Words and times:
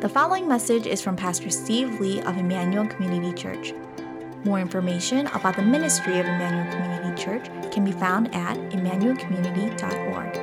The 0.00 0.08
following 0.08 0.46
message 0.46 0.86
is 0.86 1.02
from 1.02 1.16
Pastor 1.16 1.50
Steve 1.50 1.98
Lee 1.98 2.20
of 2.20 2.36
Emmanuel 2.36 2.86
Community 2.86 3.32
Church. 3.32 3.74
More 4.44 4.60
information 4.60 5.26
about 5.26 5.56
the 5.56 5.62
ministry 5.62 6.20
of 6.20 6.26
Emmanuel 6.26 6.72
Community 6.72 7.20
Church 7.20 7.46
can 7.72 7.84
be 7.84 7.90
found 7.90 8.32
at 8.32 8.56
emmanuelcommunity.org. 8.70 10.36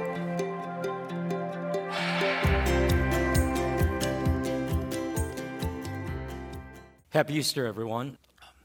Happy 7.12 7.36
Easter, 7.36 7.66
everyone. 7.66 8.18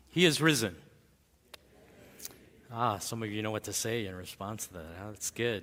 He 0.09 0.25
is 0.25 0.41
risen. 0.41 0.75
Ah, 2.72 2.98
some 2.98 3.22
of 3.22 3.30
you 3.30 3.43
know 3.43 3.52
what 3.52 3.62
to 3.62 3.72
say 3.72 4.07
in 4.07 4.16
response 4.16 4.66
to 4.66 4.72
that. 4.72 5.07
That's 5.07 5.30
good. 5.30 5.62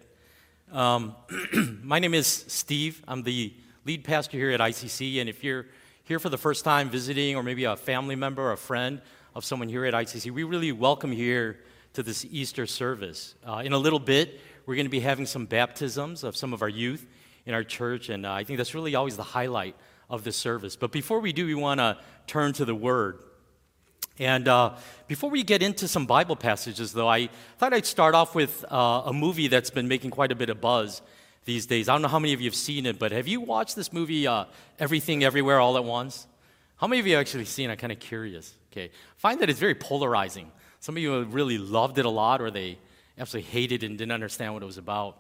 Um, 0.72 1.18
my 1.84 2.00
name 2.00 2.14
is 2.14 2.46
Steve. 2.48 3.04
I'm 3.10 3.24
the 3.24 3.54
lead 3.88 4.04
pastor 4.04 4.38
here 4.38 4.52
at 4.52 4.60
ICC. 4.60 5.22
And 5.22 5.30
if 5.30 5.46
you're 5.46 5.66
here 6.04 6.20
for 6.20 6.28
the 6.28 6.38
first 6.38 6.66
time 6.66 6.90
visiting, 6.90 7.38
or 7.38 7.42
maybe 7.42 7.64
a 7.64 7.78
family 7.78 8.18
member 8.18 8.44
or 8.44 8.52
a 8.52 8.58
friend 8.58 9.02
of 9.34 9.46
someone 9.46 9.70
here 9.70 9.86
at 9.86 9.94
ICC, 9.94 10.30
we 10.30 10.44
really 10.44 10.74
welcome 10.74 11.14
you 11.14 11.18
here 11.18 11.60
to 11.94 12.04
this 12.04 12.26
Easter 12.26 12.66
service. 12.66 13.36
Uh, 13.48 13.62
in 13.64 13.72
a 13.72 13.78
little 13.78 14.00
bit, 14.00 14.42
we're 14.66 14.76
going 14.76 14.88
to 14.88 14.92
be 14.92 15.00
having 15.00 15.26
some 15.26 15.46
baptisms 15.46 16.26
of 16.26 16.36
some 16.36 16.52
of 16.52 16.62
our 16.62 16.68
youth 16.68 17.08
in 17.46 17.54
our 17.54 17.64
church. 17.64 18.10
And 18.10 18.26
uh, 18.26 18.34
I 18.34 18.44
think 18.44 18.58
that's 18.58 18.76
really 18.76 18.94
always 18.94 19.16
the 19.16 19.24
highlight 19.24 19.74
of 20.10 20.26
this 20.26 20.36
service. 20.36 20.76
But 20.76 20.92
before 20.92 21.22
we 21.22 21.32
do, 21.32 21.46
we 21.46 21.56
want 21.56 21.80
to 21.80 21.98
turn 22.28 22.52
to 22.54 22.66
the 22.66 22.76
Word. 22.76 23.20
And 24.20 24.50
uh, 24.50 24.76
before 25.08 25.30
we 25.30 25.44
get 25.44 25.64
into 25.64 25.88
some 25.88 26.06
Bible 26.06 26.36
passages, 26.36 26.92
though, 26.92 27.08
I 27.08 27.30
thought 27.58 27.74
I'd 27.74 27.86
start 27.86 28.16
off 28.16 28.36
with 28.36 28.66
uh, 28.70 29.04
a 29.06 29.14
movie 29.14 29.48
that's 29.48 29.70
been 29.70 29.88
making 29.88 30.12
quite 30.12 30.34
a 30.34 30.36
bit 30.36 30.50
of 30.50 30.60
buzz 30.60 31.02
these 31.48 31.66
days. 31.66 31.90
I 31.90 31.94
don't 31.94 32.04
know 32.04 32.08
how 32.10 32.20
many 32.20 32.34
of 32.34 32.42
you 32.42 32.48
have 32.48 32.56
seen 32.56 32.86
it, 32.86 33.00
but 33.00 33.12
have 33.12 33.28
you 33.28 33.42
watched 33.42 33.76
this 33.76 33.92
movie, 33.92 34.28
uh, 34.28 34.46
Everything 34.78 35.24
Everywhere 35.24 35.60
All 35.60 35.78
at 35.78 35.84
Once? 35.84 36.28
How 36.76 36.86
many 36.86 37.00
of 37.00 37.08
you 37.08 37.14
have 37.14 37.22
actually 37.22 37.46
seen 37.46 37.72
it? 37.72 37.74
I'm 37.74 37.80
kind 37.80 37.92
of 37.92 38.00
curious. 38.00 38.54
Okay. 38.72 38.86
I 38.86 39.20
find 39.20 39.42
that 39.42 39.50
it's 39.50 39.60
very 39.60 39.74
polarizing. 39.74 40.52
Some 40.80 40.96
of 40.96 41.02
you 41.02 41.24
really 41.24 41.58
loved 41.58 41.98
it 41.98 42.06
a 42.06 42.10
lot, 42.10 42.40
or 42.42 42.52
they 42.52 42.78
absolutely 43.18 43.50
hated 43.50 43.82
it 43.82 43.88
and 43.88 43.98
didn't 43.98 44.12
understand 44.12 44.54
what 44.54 44.62
it 44.62 44.68
was 44.68 44.78
about. 44.78 45.18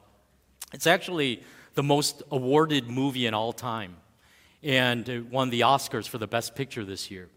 It's 0.73 0.85
actually 0.85 1.41
the 1.73 1.81
most 1.81 2.21
awarded 2.29 2.87
movie 2.87 3.25
in 3.25 3.33
all 3.33 3.53
time 3.53 3.95
and 4.63 5.07
it 5.07 5.31
won 5.31 5.49
the 5.49 5.61
Oscars 5.61 6.07
for 6.07 6.17
the 6.17 6.27
Best 6.27 6.55
Picture 6.55 6.83
this 6.83 7.09
year. 7.09 7.29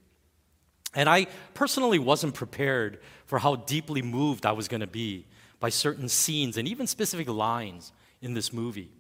And 0.94 1.08
I 1.08 1.26
personally 1.54 1.98
wasn't 1.98 2.34
prepared 2.34 2.98
for 3.26 3.38
how 3.38 3.56
deeply 3.56 4.02
moved 4.02 4.44
I 4.44 4.52
was 4.52 4.66
going 4.66 4.80
to 4.80 4.88
be 4.88 5.26
by 5.60 5.68
certain 5.68 6.08
scenes 6.08 6.56
and 6.56 6.66
even 6.66 6.86
specific 6.86 7.28
lines 7.28 7.92
in 8.20 8.34
this 8.34 8.52
movie. 8.52 8.90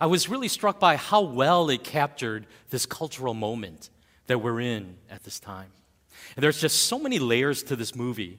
I 0.00 0.06
was 0.06 0.28
really 0.28 0.48
struck 0.48 0.78
by 0.78 0.96
how 0.96 1.22
well 1.22 1.70
it 1.70 1.82
captured 1.82 2.46
this 2.70 2.86
cultural 2.86 3.34
moment 3.34 3.90
that 4.26 4.38
we're 4.38 4.60
in 4.60 4.96
at 5.10 5.24
this 5.24 5.40
time. 5.40 5.70
And 6.36 6.42
there's 6.42 6.60
just 6.60 6.84
so 6.84 6.98
many 6.98 7.18
layers 7.18 7.62
to 7.64 7.76
this 7.76 7.94
movie 7.94 8.38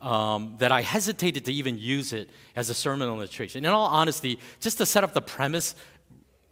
um, 0.00 0.56
that 0.58 0.70
I 0.70 0.82
hesitated 0.82 1.44
to 1.46 1.52
even 1.52 1.78
use 1.78 2.12
it 2.12 2.30
as 2.54 2.70
a 2.70 2.74
sermon 2.74 3.08
illustration. 3.08 3.64
In 3.64 3.70
all 3.70 3.86
honesty, 3.86 4.38
just 4.60 4.78
to 4.78 4.86
set 4.86 5.02
up 5.02 5.14
the 5.14 5.22
premise, 5.22 5.74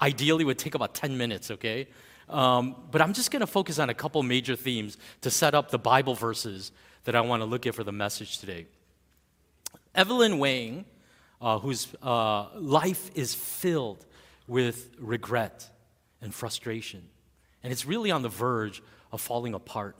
ideally 0.01 0.45
would 0.45 0.59
take 0.59 0.75
about 0.75 0.95
10 0.95 1.17
minutes, 1.17 1.51
okay? 1.51 1.89
Um, 2.29 2.77
but 2.91 3.01
I'm 3.01 3.13
just 3.13 3.31
going 3.31 3.41
to 3.41 3.47
focus 3.47 3.79
on 3.79 3.89
a 3.89 3.95
couple 3.95 4.23
major 4.23 4.57
themes 4.57 4.97
to 5.21 5.31
set 5.31 5.55
up 5.55 5.71
the 5.71 5.79
Bible 5.79 6.15
verses 6.15 6.73
that 7.05 7.15
I 7.15 7.21
want 7.21 7.41
to 7.41 7.47
look 7.47 7.67
at 7.67 7.75
for 7.75 7.85
the 7.85 7.93
message 7.93 8.39
today. 8.39 8.67
Evelyn 9.95 10.39
Wang, 10.39 10.85
uh, 11.41 11.59
whose 11.59 11.89
uh, 12.03 12.47
life 12.55 13.11
is 13.15 13.35
filled 13.35 14.05
with 14.47 14.91
regret 14.99 15.69
and 16.21 16.35
frustration, 16.35 17.03
and 17.63 17.73
it's 17.73 17.87
really 17.87 18.11
on 18.11 18.23
the 18.23 18.29
verge 18.29 18.83
of 19.13 19.21
falling 19.21 19.55
apart. 19.55 19.97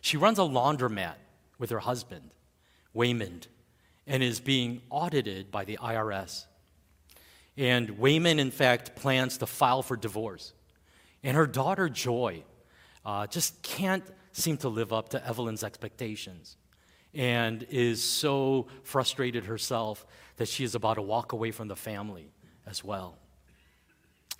She 0.00 0.16
runs 0.16 0.38
a 0.38 0.42
laundromat 0.42 1.14
with 1.58 1.70
her 1.70 1.78
husband, 1.78 2.30
Waymond, 2.94 3.46
and 4.06 4.22
is 4.22 4.40
being 4.40 4.82
audited 4.90 5.50
by 5.50 5.64
the 5.64 5.78
IRS. 5.80 6.46
And 7.56 7.98
Waymond, 7.98 8.38
in 8.38 8.50
fact, 8.50 8.96
plans 8.96 9.38
to 9.38 9.46
file 9.46 9.82
for 9.82 9.96
divorce. 9.96 10.52
And 11.22 11.36
her 11.36 11.46
daughter, 11.46 11.88
Joy, 11.88 12.42
uh, 13.04 13.26
just 13.26 13.62
can't 13.62 14.04
seem 14.32 14.56
to 14.58 14.68
live 14.68 14.92
up 14.92 15.10
to 15.10 15.24
Evelyn's 15.26 15.62
expectations 15.62 16.56
and 17.14 17.66
is 17.70 18.02
so 18.02 18.66
frustrated 18.82 19.44
herself 19.44 20.06
that 20.36 20.48
she 20.48 20.64
is 20.64 20.74
about 20.74 20.94
to 20.94 21.02
walk 21.02 21.32
away 21.32 21.50
from 21.50 21.68
the 21.68 21.76
family 21.76 22.30
as 22.66 22.82
well. 22.82 23.16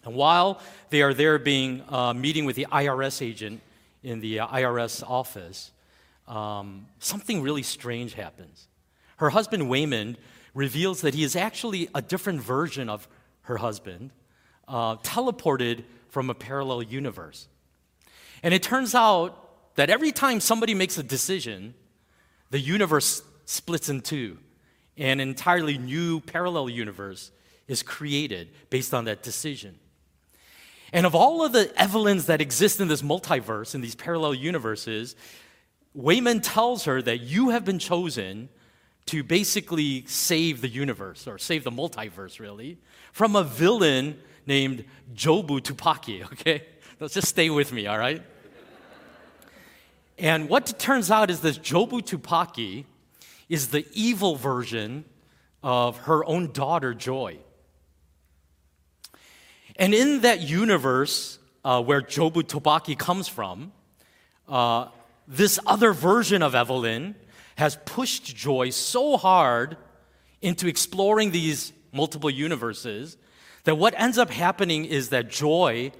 And 0.05 0.15
while 0.15 0.61
they 0.91 1.03
are 1.03 1.15
there 1.15 1.39
being 1.39 1.83
uh, 1.89 2.13
meeting 2.13 2.45
with 2.45 2.57
the 2.57 2.67
IRS 2.73 3.25
agent 3.25 3.61
in 4.03 4.21
the 4.21 4.41
uh, 4.41 4.49
IRS 4.49 5.09
office, 5.09 5.71
um, 6.27 6.87
something 6.99 7.43
really 7.43 7.63
strange 7.63 8.15
happens. 8.15 8.69
Her 9.17 9.31
husband, 9.31 9.65
Waymond, 9.65 10.17
reveals 10.55 11.03
that 11.03 11.15
he 11.15 11.23
is 11.23 11.37
actually 11.37 11.89
a 11.95 12.03
different 12.03 12.41
version 12.41 12.89
of 12.89 13.07
her 13.43 13.59
husband, 13.59 14.11
uh, 14.67 14.97
teleported 14.97 15.85
from 16.09 16.31
a 16.31 16.35
parallel 16.35 16.83
universe. 16.83 17.49
And 18.43 18.53
it 18.53 18.63
turns 18.63 18.95
out 18.95 19.39
that 19.77 19.89
every 19.89 20.13
time 20.13 20.41
somebody 20.41 20.75
makes 20.75 20.99
a 20.99 21.03
decision, 21.03 21.75
the 22.53 22.61
universe 22.61 23.23
splits 23.47 23.89
in 23.89 24.03
two. 24.03 24.37
An 24.99 25.21
entirely 25.21 25.79
new 25.79 26.21
parallel 26.21 26.69
universe 26.69 27.33
is 27.67 27.83
created 27.83 28.51
based 28.69 28.93
on 28.93 29.07
that 29.07 29.23
decision. 29.23 29.79
And 30.93 31.07
of 31.07 31.15
all 31.15 31.43
of 31.43 31.53
the 31.53 31.73
Evelyns 31.79 32.27
that 32.27 32.43
exist 32.43 32.79
in 32.79 32.89
this 32.89 33.01
multiverse, 33.01 33.75
in 33.75 33.81
these 33.81 33.95
parallel 33.95 34.35
universes, 34.35 35.17
Waymond 35.97 36.41
tells 36.43 36.85
her 36.85 37.01
that 37.01 37.23
you 37.23 37.49
have 37.49 37.65
been 37.65 37.79
chosen 37.79 38.51
to 39.07 39.23
basically 39.23 40.05
save 40.07 40.61
the 40.61 40.69
universe, 40.69 41.27
or 41.27 41.39
save 41.39 41.65
the 41.65 41.73
multiverse, 41.73 42.39
really, 42.39 42.79
from 43.13 43.35
a 43.35 43.43
villain 43.43 44.21
named 44.47 44.85
Jobu 45.15 45.61
Tupaki, 45.61 46.23
okay? 46.33 46.65
Let's 47.01 47.15
just 47.15 47.29
stay 47.29 47.49
with 47.49 47.73
me, 47.73 47.87
all 47.87 47.99
right? 47.99 48.23
And 50.19 50.49
what 50.49 50.79
turns 50.79 51.11
out 51.11 51.31
is 51.31 51.41
this 51.41 51.59
Jobu 51.59 52.01
Tupaki 52.03 52.85
is 53.49 53.69
the 53.69 53.87
evil 53.93 54.37
version 54.37 55.05
of 55.63 55.97
her 55.99 56.25
own 56.25 56.53
daughter, 56.53 56.95
Joy. 56.95 57.39
And 59.77 59.95
in 59.95 60.21
that 60.21 60.41
universe 60.41 61.39
uh, 61.65 61.83
where 61.83 62.01
Jobu 62.03 62.43
Tupaki 62.43 62.99
comes 62.99 63.29
from, 63.29 63.73
uh, 64.49 64.89
this 65.27 65.59
other 65.67 65.93
version 65.93 66.43
of 66.43 66.55
Evelyn 66.55 67.15
has 67.57 67.79
pushed 67.85 68.37
Joy 68.37 68.71
so 68.71 69.17
hard 69.17 69.77
into 70.41 70.67
exploring 70.67 71.31
these 71.31 71.73
multiple 71.93 72.31
universes 72.31 73.17
that 73.65 73.77
what 73.77 73.95
ends 73.97 74.19
up 74.19 74.31
happening 74.31 74.85
is 74.85 75.11
that 75.11 75.29
joy 75.29 75.93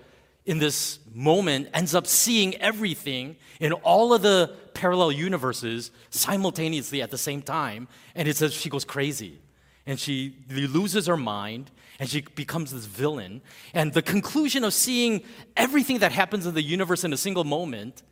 in 0.45 0.59
this 0.59 0.99
moment 1.13 1.69
ends 1.73 1.95
up 1.95 2.07
seeing 2.07 2.55
everything 2.57 3.37
in 3.61 3.73
all 3.73 4.13
of 4.13 4.23
the 4.23 4.53
parallel 4.75 5.13
universes 5.13 5.91
simultaneously 6.11 7.01
at 7.03 7.11
the 7.11 7.19
same 7.19 7.43
time. 7.43 7.89
And 8.15 8.27
it 8.27 8.37
says 8.37 8.53
she 8.53 8.69
goes 8.69 8.85
crazy. 8.85 9.39
And 9.87 9.99
she 9.99 10.37
loses 10.51 11.07
her 11.07 11.17
mind 11.17 11.71
and 11.99 12.09
she 12.09 12.23
becomes 12.23 12.73
this 12.73 12.87
villain. 12.87 13.43
And 13.75 13.93
the 13.93 14.03
conclusion 14.03 14.65
of 14.65 14.75
seeing 14.75 15.23
everything 15.57 15.99
that 15.99 16.13
happens 16.13 16.47
in 16.47 16.55
the 16.55 16.63
universe 16.63 17.05
in 17.05 17.13
a 17.13 17.17
single 17.17 17.45
moment 17.45 18.03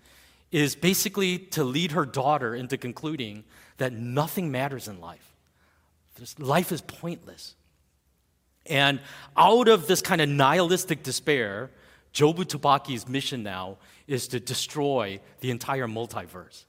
is 0.53 0.75
basically 0.75 1.39
to 1.39 1.65
lead 1.65 1.93
her 1.93 2.05
daughter 2.05 2.55
into 2.55 2.77
concluding 2.77 3.45
that 3.79 3.93
nothing 3.93 4.51
matters 4.51 4.89
in 4.89 5.01
life. 5.01 5.35
Life 6.39 6.71
is 6.71 6.81
pointless. 6.81 7.55
And 8.67 9.01
out 9.37 9.69
of 9.69 9.87
this 9.87 10.03
kind 10.03 10.21
of 10.21 10.29
nihilistic 10.29 11.03
despair, 11.03 11.71
Jobu 12.13 12.45
Tupaki's 12.45 13.09
mission 13.09 13.43
now 13.43 13.79
is 14.07 14.29
to 14.29 14.41
destroy 14.41 15.21
the 15.41 15.51
entire 15.51 15.87
multiverse. 15.87 16.65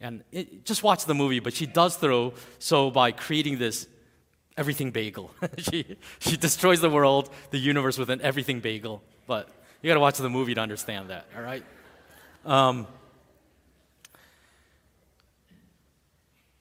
And 0.00 0.22
it, 0.30 0.64
just 0.64 0.82
watch 0.82 1.06
the 1.06 1.14
movie, 1.14 1.40
but 1.40 1.54
she 1.54 1.66
does 1.66 1.96
throw 1.96 2.34
so 2.58 2.90
by 2.90 3.10
creating 3.12 3.58
this 3.58 3.88
everything 4.56 4.90
bagel. 4.90 5.30
she, 5.58 5.96
she 6.18 6.36
destroys 6.36 6.80
the 6.80 6.90
world, 6.90 7.30
the 7.50 7.58
universe 7.58 7.98
with 7.98 8.10
an 8.10 8.20
everything 8.20 8.60
bagel. 8.60 9.02
But 9.26 9.48
you 9.82 9.88
gotta 9.88 10.00
watch 10.00 10.18
the 10.18 10.30
movie 10.30 10.54
to 10.54 10.60
understand 10.60 11.10
that, 11.10 11.26
all 11.36 11.42
right? 11.42 11.64
Um, 12.44 12.86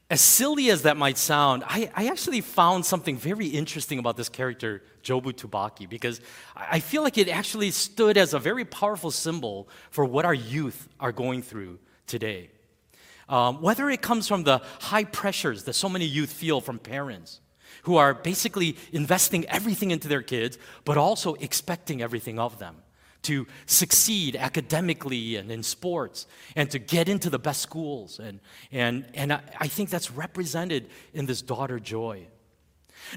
As 0.09 0.21
silly 0.21 0.69
as 0.69 0.83
that 0.83 0.95
might 0.95 1.17
sound, 1.17 1.63
I, 1.67 1.91
I, 1.93 2.07
actually 2.07 2.39
found 2.39 2.85
something 2.85 3.17
very 3.17 3.47
interesting 3.47 3.99
about 3.99 4.15
this 4.15 4.29
character, 4.29 4.81
Jobu 5.03 5.33
Tupaki, 5.33 5.87
because 5.89 6.21
I 6.55 6.79
feel 6.79 7.03
like 7.03 7.17
it 7.17 7.27
actually 7.27 7.71
stood 7.71 8.17
as 8.17 8.33
a 8.33 8.39
very 8.39 8.63
powerful 8.63 9.11
symbol 9.11 9.67
for 9.89 10.05
what 10.05 10.23
our 10.23 10.33
youth 10.33 10.87
are 10.97 11.11
going 11.11 11.41
through 11.41 11.79
today. 12.05 12.51
Um, 13.27 13.61
whether 13.61 13.89
it 13.89 14.01
comes 14.01 14.29
from 14.29 14.43
the 14.43 14.61
high 14.79 15.03
pressures 15.03 15.65
that 15.65 15.73
so 15.73 15.89
many 15.89 16.05
youth 16.05 16.31
feel 16.31 16.61
from 16.61 16.79
parents 16.79 17.41
who 17.83 17.97
are 17.97 18.13
basically 18.13 18.77
investing 18.93 19.43
everything 19.47 19.91
into 19.91 20.07
their 20.07 20.21
kids, 20.21 20.57
but 20.85 20.97
also 20.97 21.33
expecting 21.35 22.01
everything 22.01 22.39
of 22.39 22.59
them 22.59 22.77
to 23.27 23.47
succeed 23.65 24.35
academically 24.35 25.35
and 25.35 25.51
in 25.51 25.63
sports 25.63 26.27
and 26.55 26.69
to 26.71 26.79
get 26.79 27.07
into 27.07 27.29
the 27.29 27.39
best 27.39 27.61
schools. 27.61 28.19
And, 28.19 28.39
and, 28.71 29.05
and 29.13 29.33
I, 29.33 29.41
I 29.59 29.67
think 29.67 29.89
that's 29.89 30.11
represented 30.11 30.89
in 31.13 31.25
this 31.25 31.41
daughter 31.41 31.79
Joy. 31.79 32.27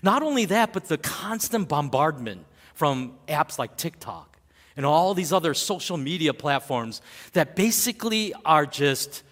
Not 0.02 0.22
only 0.22 0.44
that, 0.46 0.72
but 0.72 0.84
the 0.84 0.98
constant 0.98 1.68
bombardment 1.68 2.44
from 2.74 3.14
apps 3.28 3.58
like 3.58 3.76
TikTok 3.76 4.38
and 4.76 4.86
all 4.86 5.14
these 5.14 5.32
other 5.32 5.54
social 5.54 5.96
media 5.96 6.32
platforms 6.32 7.02
that 7.32 7.56
basically 7.56 8.32
are 8.44 8.66
just 8.66 9.22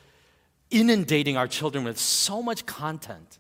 inundating 0.71 1.37
our 1.37 1.49
children 1.49 1.85
with 1.85 1.99
so 1.99 2.43
much 2.43 2.67
content 2.67 3.39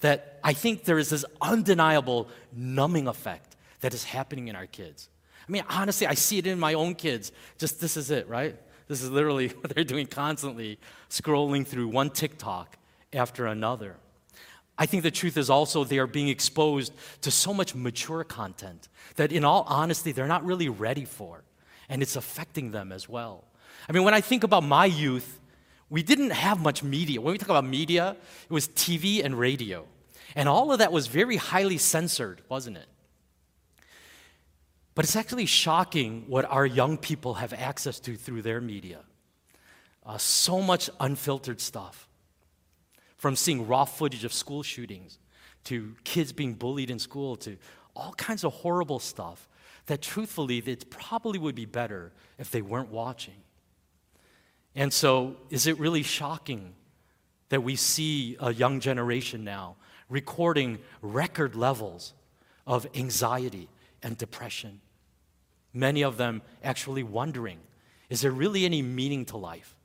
that 0.00 0.40
I 0.42 0.54
think 0.54 0.84
there 0.84 0.98
is 0.98 1.10
this 1.10 1.24
undeniable 1.40 2.28
numbing 2.52 3.06
effect 3.06 3.56
that 3.80 3.94
is 3.94 4.04
happening 4.04 4.48
in 4.48 4.56
our 4.56 4.66
kids. 4.66 5.08
I 5.50 5.52
mean, 5.52 5.64
honestly, 5.68 6.06
I 6.06 6.14
see 6.14 6.38
it 6.38 6.46
in 6.46 6.60
my 6.60 6.74
own 6.74 6.94
kids. 6.94 7.32
Just 7.58 7.80
this 7.80 7.96
is 7.96 8.12
it, 8.12 8.28
right? 8.28 8.54
This 8.86 9.02
is 9.02 9.10
literally 9.10 9.48
what 9.60 9.74
they're 9.74 9.82
doing 9.82 10.06
constantly, 10.06 10.78
scrolling 11.08 11.66
through 11.66 11.88
one 11.88 12.10
TikTok 12.10 12.78
after 13.12 13.46
another. 13.46 13.96
I 14.78 14.86
think 14.86 15.02
the 15.02 15.10
truth 15.10 15.36
is 15.36 15.50
also 15.50 15.82
they 15.82 15.98
are 15.98 16.06
being 16.06 16.28
exposed 16.28 16.92
to 17.22 17.32
so 17.32 17.52
much 17.52 17.74
mature 17.74 18.22
content 18.22 18.88
that, 19.16 19.32
in 19.32 19.44
all 19.44 19.64
honesty, 19.66 20.12
they're 20.12 20.28
not 20.28 20.44
really 20.44 20.68
ready 20.68 21.04
for. 21.04 21.42
And 21.88 22.00
it's 22.00 22.14
affecting 22.14 22.70
them 22.70 22.92
as 22.92 23.08
well. 23.08 23.42
I 23.88 23.92
mean, 23.92 24.04
when 24.04 24.14
I 24.14 24.20
think 24.20 24.44
about 24.44 24.62
my 24.62 24.84
youth, 24.84 25.40
we 25.88 26.04
didn't 26.04 26.30
have 26.30 26.62
much 26.62 26.84
media. 26.84 27.20
When 27.20 27.32
we 27.32 27.38
talk 27.38 27.48
about 27.48 27.66
media, 27.66 28.14
it 28.48 28.52
was 28.52 28.68
TV 28.68 29.24
and 29.24 29.36
radio. 29.36 29.84
And 30.36 30.48
all 30.48 30.70
of 30.70 30.78
that 30.78 30.92
was 30.92 31.08
very 31.08 31.38
highly 31.38 31.76
censored, 31.76 32.40
wasn't 32.48 32.76
it? 32.76 32.86
But 34.94 35.04
it's 35.04 35.16
actually 35.16 35.46
shocking 35.46 36.24
what 36.26 36.44
our 36.44 36.66
young 36.66 36.98
people 36.98 37.34
have 37.34 37.52
access 37.52 38.00
to 38.00 38.16
through 38.16 38.42
their 38.42 38.60
media. 38.60 39.00
Uh, 40.04 40.18
so 40.18 40.60
much 40.60 40.90
unfiltered 40.98 41.60
stuff. 41.60 42.08
From 43.16 43.36
seeing 43.36 43.66
raw 43.66 43.84
footage 43.84 44.24
of 44.24 44.32
school 44.32 44.62
shootings 44.62 45.18
to 45.64 45.94
kids 46.04 46.32
being 46.32 46.54
bullied 46.54 46.90
in 46.90 46.98
school 46.98 47.36
to 47.36 47.56
all 47.94 48.12
kinds 48.14 48.44
of 48.44 48.52
horrible 48.52 48.98
stuff 48.98 49.48
that 49.86 50.00
truthfully 50.00 50.58
it 50.58 50.90
probably 50.90 51.38
would 51.38 51.54
be 51.54 51.66
better 51.66 52.12
if 52.38 52.50
they 52.50 52.62
weren't 52.62 52.90
watching. 52.90 53.34
And 54.74 54.92
so, 54.92 55.36
is 55.50 55.66
it 55.66 55.78
really 55.78 56.02
shocking 56.02 56.74
that 57.48 57.62
we 57.62 57.76
see 57.76 58.36
a 58.40 58.54
young 58.54 58.80
generation 58.80 59.44
now 59.44 59.76
recording 60.08 60.78
record 61.02 61.54
levels 61.54 62.14
of 62.66 62.86
anxiety 62.94 63.68
and 64.02 64.16
depression? 64.16 64.80
Many 65.72 66.02
of 66.02 66.16
them 66.16 66.42
actually 66.62 67.02
wondering 67.02 67.58
is 68.08 68.22
there 68.22 68.32
really 68.32 68.64
any 68.64 68.82
meaning 68.82 69.24
to 69.26 69.36
life? 69.36 69.76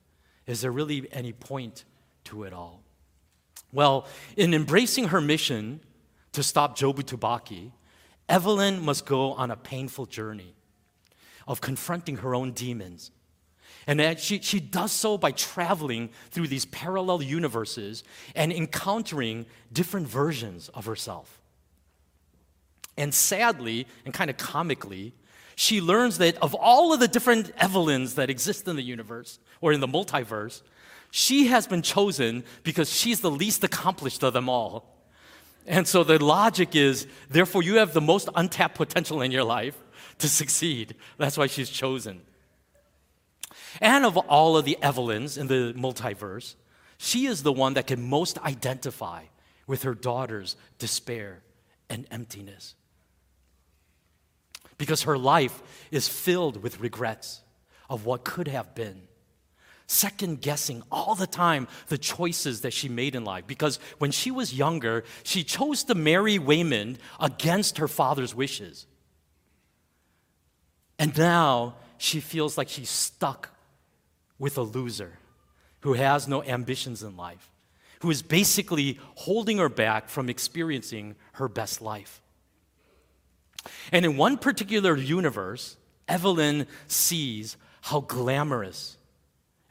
Is 0.47 0.61
there 0.61 0.71
really 0.71 1.07
any 1.11 1.31
point 1.31 1.85
to 2.23 2.43
it 2.43 2.53
all? 2.53 2.81
Well, 3.71 4.07
in 4.35 4.55
embracing 4.55 5.09
her 5.09 5.21
mission 5.21 5.79
to 6.31 6.41
stop 6.41 6.75
Jobu 6.75 7.03
Tupaki, 7.03 7.71
Evelyn 8.27 8.83
must 8.83 9.05
go 9.05 9.33
on 9.33 9.51
a 9.51 9.55
painful 9.55 10.07
journey 10.07 10.55
of 11.47 11.61
confronting 11.61 12.17
her 12.17 12.33
own 12.33 12.51
demons 12.51 13.11
and 13.87 14.19
she, 14.19 14.39
she 14.41 14.59
does 14.59 14.91
so 14.91 15.17
by 15.17 15.31
traveling 15.31 16.09
through 16.31 16.47
these 16.47 16.65
parallel 16.65 17.21
universes 17.21 18.03
and 18.35 18.51
encountering 18.51 19.45
different 19.71 20.07
versions 20.07 20.69
of 20.69 20.85
herself. 20.85 21.39
And 22.97 23.13
sadly, 23.13 23.87
and 24.05 24.13
kind 24.13 24.29
of 24.29 24.37
comically, 24.37 25.13
she 25.55 25.81
learns 25.81 26.17
that 26.17 26.37
of 26.37 26.53
all 26.53 26.93
of 26.93 26.99
the 26.99 27.07
different 27.07 27.51
Evelyns 27.57 28.15
that 28.15 28.29
exist 28.29 28.67
in 28.67 28.75
the 28.75 28.83
universe 28.83 29.39
or 29.61 29.71
in 29.71 29.79
the 29.79 29.87
multiverse, 29.87 30.61
she 31.11 31.47
has 31.47 31.65
been 31.67 31.81
chosen 31.81 32.43
because 32.63 32.91
she's 32.91 33.21
the 33.21 33.31
least 33.31 33.63
accomplished 33.63 34.23
of 34.23 34.33
them 34.33 34.49
all. 34.49 34.95
And 35.65 35.87
so 35.87 36.03
the 36.03 36.23
logic 36.23 36.75
is, 36.75 37.07
therefore, 37.29 37.63
you 37.63 37.75
have 37.75 37.93
the 37.93 38.01
most 38.01 38.29
untapped 38.35 38.75
potential 38.75 39.21
in 39.21 39.31
your 39.31 39.43
life 39.43 39.75
to 40.19 40.27
succeed. 40.27 40.95
That's 41.17 41.37
why 41.37 41.47
she's 41.47 41.69
chosen. 41.69 42.21
And 43.81 44.05
of 44.05 44.17
all 44.17 44.57
of 44.57 44.65
the 44.65 44.77
Evelyns 44.81 45.37
in 45.37 45.47
the 45.47 45.73
multiverse, 45.73 46.55
she 46.97 47.25
is 47.25 47.43
the 47.43 47.51
one 47.51 47.73
that 47.73 47.87
can 47.87 48.07
most 48.07 48.37
identify 48.39 49.23
with 49.67 49.83
her 49.83 49.95
daughter's 49.95 50.55
despair 50.79 51.43
and 51.89 52.07
emptiness. 52.11 52.75
Because 54.77 55.03
her 55.03 55.17
life 55.17 55.61
is 55.91 56.07
filled 56.07 56.61
with 56.61 56.79
regrets 56.79 57.41
of 57.89 58.05
what 58.05 58.23
could 58.23 58.47
have 58.47 58.75
been. 58.75 59.03
Second 59.87 60.41
guessing 60.41 60.81
all 60.91 61.13
the 61.13 61.27
time 61.27 61.67
the 61.87 61.97
choices 61.97 62.61
that 62.61 62.73
she 62.73 62.89
made 62.89 63.15
in 63.15 63.23
life. 63.23 63.45
Because 63.45 63.79
when 63.99 64.11
she 64.11 64.31
was 64.31 64.53
younger, 64.53 65.03
she 65.23 65.43
chose 65.43 65.83
to 65.85 65.95
marry 65.95 66.39
Waymond 66.39 66.97
against 67.19 67.77
her 67.77 67.87
father's 67.87 68.33
wishes. 68.33 68.87
And 70.97 71.15
now 71.17 71.75
she 71.97 72.19
feels 72.19 72.57
like 72.57 72.69
she's 72.69 72.89
stuck 72.89 73.49
with 74.39 74.57
a 74.57 74.63
loser 74.63 75.19
who 75.81 75.93
has 75.93 76.27
no 76.27 76.41
ambitions 76.43 77.03
in 77.03 77.15
life, 77.15 77.51
who 77.99 78.09
is 78.09 78.23
basically 78.23 78.99
holding 79.15 79.59
her 79.59 79.69
back 79.69 80.09
from 80.09 80.29
experiencing 80.29 81.15
her 81.33 81.47
best 81.47 81.81
life. 81.81 82.21
And 83.91 84.05
in 84.05 84.17
one 84.17 84.37
particular 84.37 84.95
universe, 84.95 85.77
Evelyn 86.07 86.67
sees 86.87 87.57
how 87.81 88.01
glamorous 88.01 88.97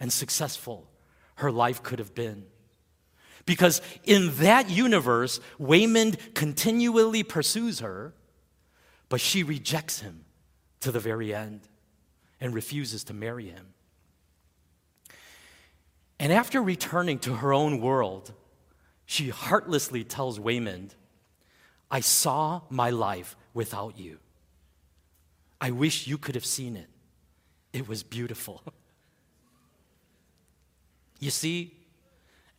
and 0.01 0.13
successful 0.13 0.89
her 1.37 1.51
life 1.51 1.83
could 1.83 1.99
have 1.99 2.15
been. 2.15 2.47
Because 3.47 3.83
in 4.05 4.35
that 4.37 4.71
universe, 4.71 5.41
Waymond 5.61 6.35
continually 6.35 7.23
pursues 7.23 7.81
her, 7.81 8.15
but 9.09 9.21
she 9.21 9.43
rejects 9.43 10.01
him 10.01 10.25
to 10.81 10.91
the 10.91 11.01
very 11.01 11.35
end 11.35 11.69
and 12.41 12.55
refuses 12.55 13.05
to 13.05 13.15
marry 13.15 13.49
him. 13.49 13.75
And 16.19 16.33
after 16.33 16.63
returning 16.63 17.19
to 17.21 17.35
her 17.35 17.53
own 17.53 17.81
world, 17.81 18.33
she 19.05 19.29
heartlessly 19.29 20.05
tells 20.05 20.39
Waymond, 20.39 20.95
I 21.91 22.01
saw 22.01 22.63
my 22.71 22.91
life 22.91 23.37
without 23.55 23.99
you. 23.99 24.19
I 25.61 25.71
wish 25.71 26.07
you 26.07 26.19
could 26.19 26.35
have 26.35 26.45
seen 26.45 26.77
it. 26.77 26.89
It 27.73 27.89
was 27.89 28.03
beautiful. 28.03 28.63
you 31.21 31.31
see, 31.31 31.73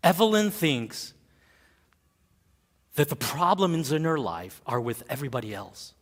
Evelyn 0.03 0.49
thinks 0.49 1.13
that 2.95 3.09
the 3.09 3.15
problems 3.15 3.91
in 3.91 4.05
her 4.05 4.17
life 4.17 4.61
are 4.65 4.79
with 4.79 5.03
everybody 5.09 5.53
else. 5.53 5.93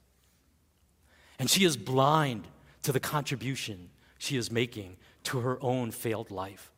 And 1.40 1.50
she 1.50 1.66
is 1.66 1.76
blind 1.76 2.48
to 2.84 2.92
the 2.92 3.00
contribution 3.00 3.90
she 4.18 4.38
is 4.38 4.52
making 4.52 4.98
to 5.24 5.40
her 5.40 5.58
own 5.62 5.92
failed 5.92 6.32
life. 6.32 6.72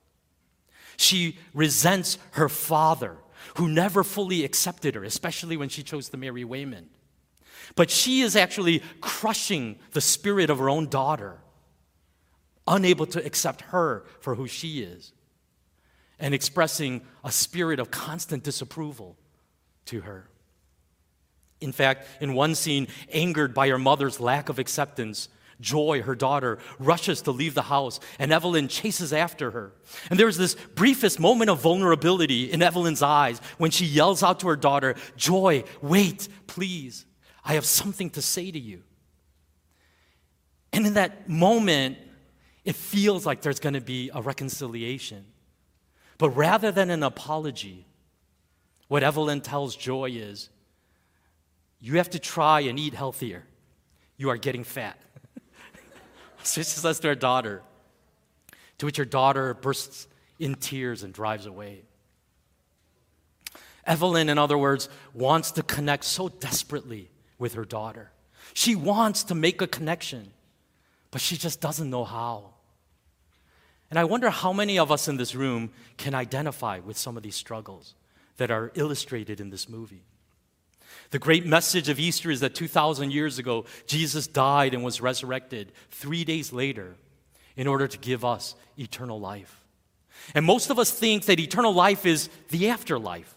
She 0.98 1.38
resents 1.54 2.18
her 2.32 2.50
father, 2.50 3.18
who 3.58 3.68
never 3.68 4.04
fully 4.04 4.44
accepted 4.44 4.96
her, 4.96 5.04
especially 5.04 5.58
when 5.58 5.70
she 5.70 5.84
chose 5.84 6.10
to 6.10 6.18
marry 6.18 6.44
Waymond. 6.44 6.88
But 7.76 7.90
she 7.90 8.22
is 8.22 8.36
actually 8.36 8.82
crushing 9.02 9.78
the 9.92 10.02
spirit 10.02 10.50
of 10.50 10.60
her 10.60 10.70
own 10.70 10.88
daughter, 10.88 11.40
unable 12.68 13.06
to 13.08 13.26
accept 13.26 13.62
her 13.62 14.06
for 14.20 14.36
who 14.36 14.48
she 14.48 14.82
is, 14.82 15.14
and 16.20 16.34
expressing 16.34 17.02
a 17.24 17.32
spirit 17.32 17.80
of 17.80 17.92
constant 17.92 18.44
disapproval 18.44 19.18
to 19.86 20.02
her. 20.02 20.30
In 21.62 21.72
fact, 21.72 22.08
in 22.22 22.34
one 22.34 22.56
scene, 22.56 22.88
angered 23.12 23.54
by 23.54 23.70
her 23.70 23.78
mother's 23.78 24.20
lack 24.20 24.50
of 24.50 24.60
acceptance, 24.60 25.30
Joy, 25.62 26.02
her 26.02 26.16
daughter, 26.16 26.60
rushes 26.80 27.22
to 27.24 27.32
leave 27.32 27.54
the 27.54 27.62
house, 27.64 28.00
and 28.20 28.34
Evelyn 28.34 28.68
chases 28.68 29.14
after 29.14 29.52
her. 29.52 29.72
And 30.10 30.20
there's 30.20 30.38
this 30.38 30.56
briefest 30.76 31.20
moment 31.20 31.50
of 31.50 31.62
vulnerability 31.62 32.52
in 32.52 32.62
Evelyn's 32.62 33.02
eyes 33.02 33.40
when 33.58 33.72
she 33.72 33.86
yells 33.86 34.22
out 34.22 34.42
to 34.42 34.48
her 34.50 34.58
daughter, 34.58 34.96
Joy, 35.16 35.64
wait, 35.82 36.28
please. 36.48 37.06
I 37.46 37.54
have 37.54 37.66
something 37.66 38.10
to 38.12 38.22
say 38.22 38.50
to 38.50 38.60
you. 38.60 38.82
And 40.74 40.88
in 40.88 40.96
that 40.96 41.30
moment, 41.30 41.98
it 42.66 42.76
feels 42.76 43.26
like 43.26 43.42
there's 43.42 43.60
going 43.60 43.76
to 43.76 43.82
be 43.82 44.10
a 44.14 44.22
reconciliation. 44.22 45.26
But 46.18 46.32
rather 46.32 46.72
than 46.72 46.90
an 46.90 47.04
apology, 47.04 47.86
what 48.88 49.04
Evelyn 49.04 49.42
tells 49.42 49.76
Joy 49.76 50.10
is, 50.12 50.50
You 51.80 51.98
have 51.98 52.10
to 52.10 52.20
try 52.20 52.62
and 52.62 52.80
eat 52.80 52.96
healthier. 52.96 53.46
You 54.18 54.30
are 54.32 54.38
getting 54.38 54.64
fat. 54.64 55.00
So 56.44 56.62
she 56.62 56.70
says 56.70 57.00
to 57.00 57.08
her 57.08 57.16
daughter, 57.16 57.64
to 58.78 58.86
which 58.86 58.98
her 58.98 59.06
daughter 59.06 59.56
bursts 59.56 60.08
in 60.38 60.54
tears 60.54 61.02
and 61.02 61.12
drives 61.12 61.48
away. 61.48 61.86
Evelyn, 63.84 64.30
in 64.30 64.38
other 64.38 64.56
words, 64.56 64.88
wants 65.16 65.50
to 65.54 65.64
connect 65.64 66.04
so 66.04 66.30
desperately 66.30 67.10
with 67.38 67.54
her 67.54 67.66
daughter. 67.66 68.12
She 68.54 68.76
wants 68.76 69.24
to 69.26 69.36
make 69.36 69.62
a 69.62 69.68
connection, 69.68 70.32
but 71.12 71.22
she 71.22 71.38
just 71.38 71.62
doesn't 71.62 71.90
know 71.90 72.04
how. 72.04 72.52
And 73.90 74.00
I 74.00 74.04
wonder 74.04 74.30
how 74.30 74.52
many 74.54 74.80
of 74.80 74.92
us 74.92 75.08
in 75.08 75.18
this 75.18 75.36
room 75.36 75.72
can 75.98 76.16
identify 76.16 76.80
with 76.80 76.98
some 76.98 77.18
of 77.18 77.24
these 77.24 77.36
struggles 77.36 77.96
that 78.38 78.52
are 78.52 78.72
illustrated 78.76 79.40
in 79.40 79.50
this 79.50 79.70
movie. 79.70 80.04
The 81.12 81.20
great 81.20 81.46
message 81.46 81.88
of 81.90 82.00
Easter 82.00 82.32
is 82.32 82.40
that 82.40 82.56
2,000 82.56 83.12
years 83.12 83.38
ago, 83.38 83.66
Jesus 83.86 84.28
died 84.28 84.74
and 84.74 84.84
was 84.84 85.02
resurrected 85.02 85.72
three 85.92 86.24
days 86.24 86.52
later 86.52 86.96
in 87.56 87.68
order 87.68 87.88
to 87.88 87.98
give 87.98 88.26
us 88.26 88.56
eternal 88.78 89.20
life. 89.20 89.64
And 90.34 90.46
most 90.46 90.70
of 90.70 90.80
us 90.80 90.92
think 90.92 91.26
that 91.26 91.40
eternal 91.40 91.74
life 91.74 92.06
is 92.06 92.30
the 92.50 92.70
afterlife, 92.70 93.34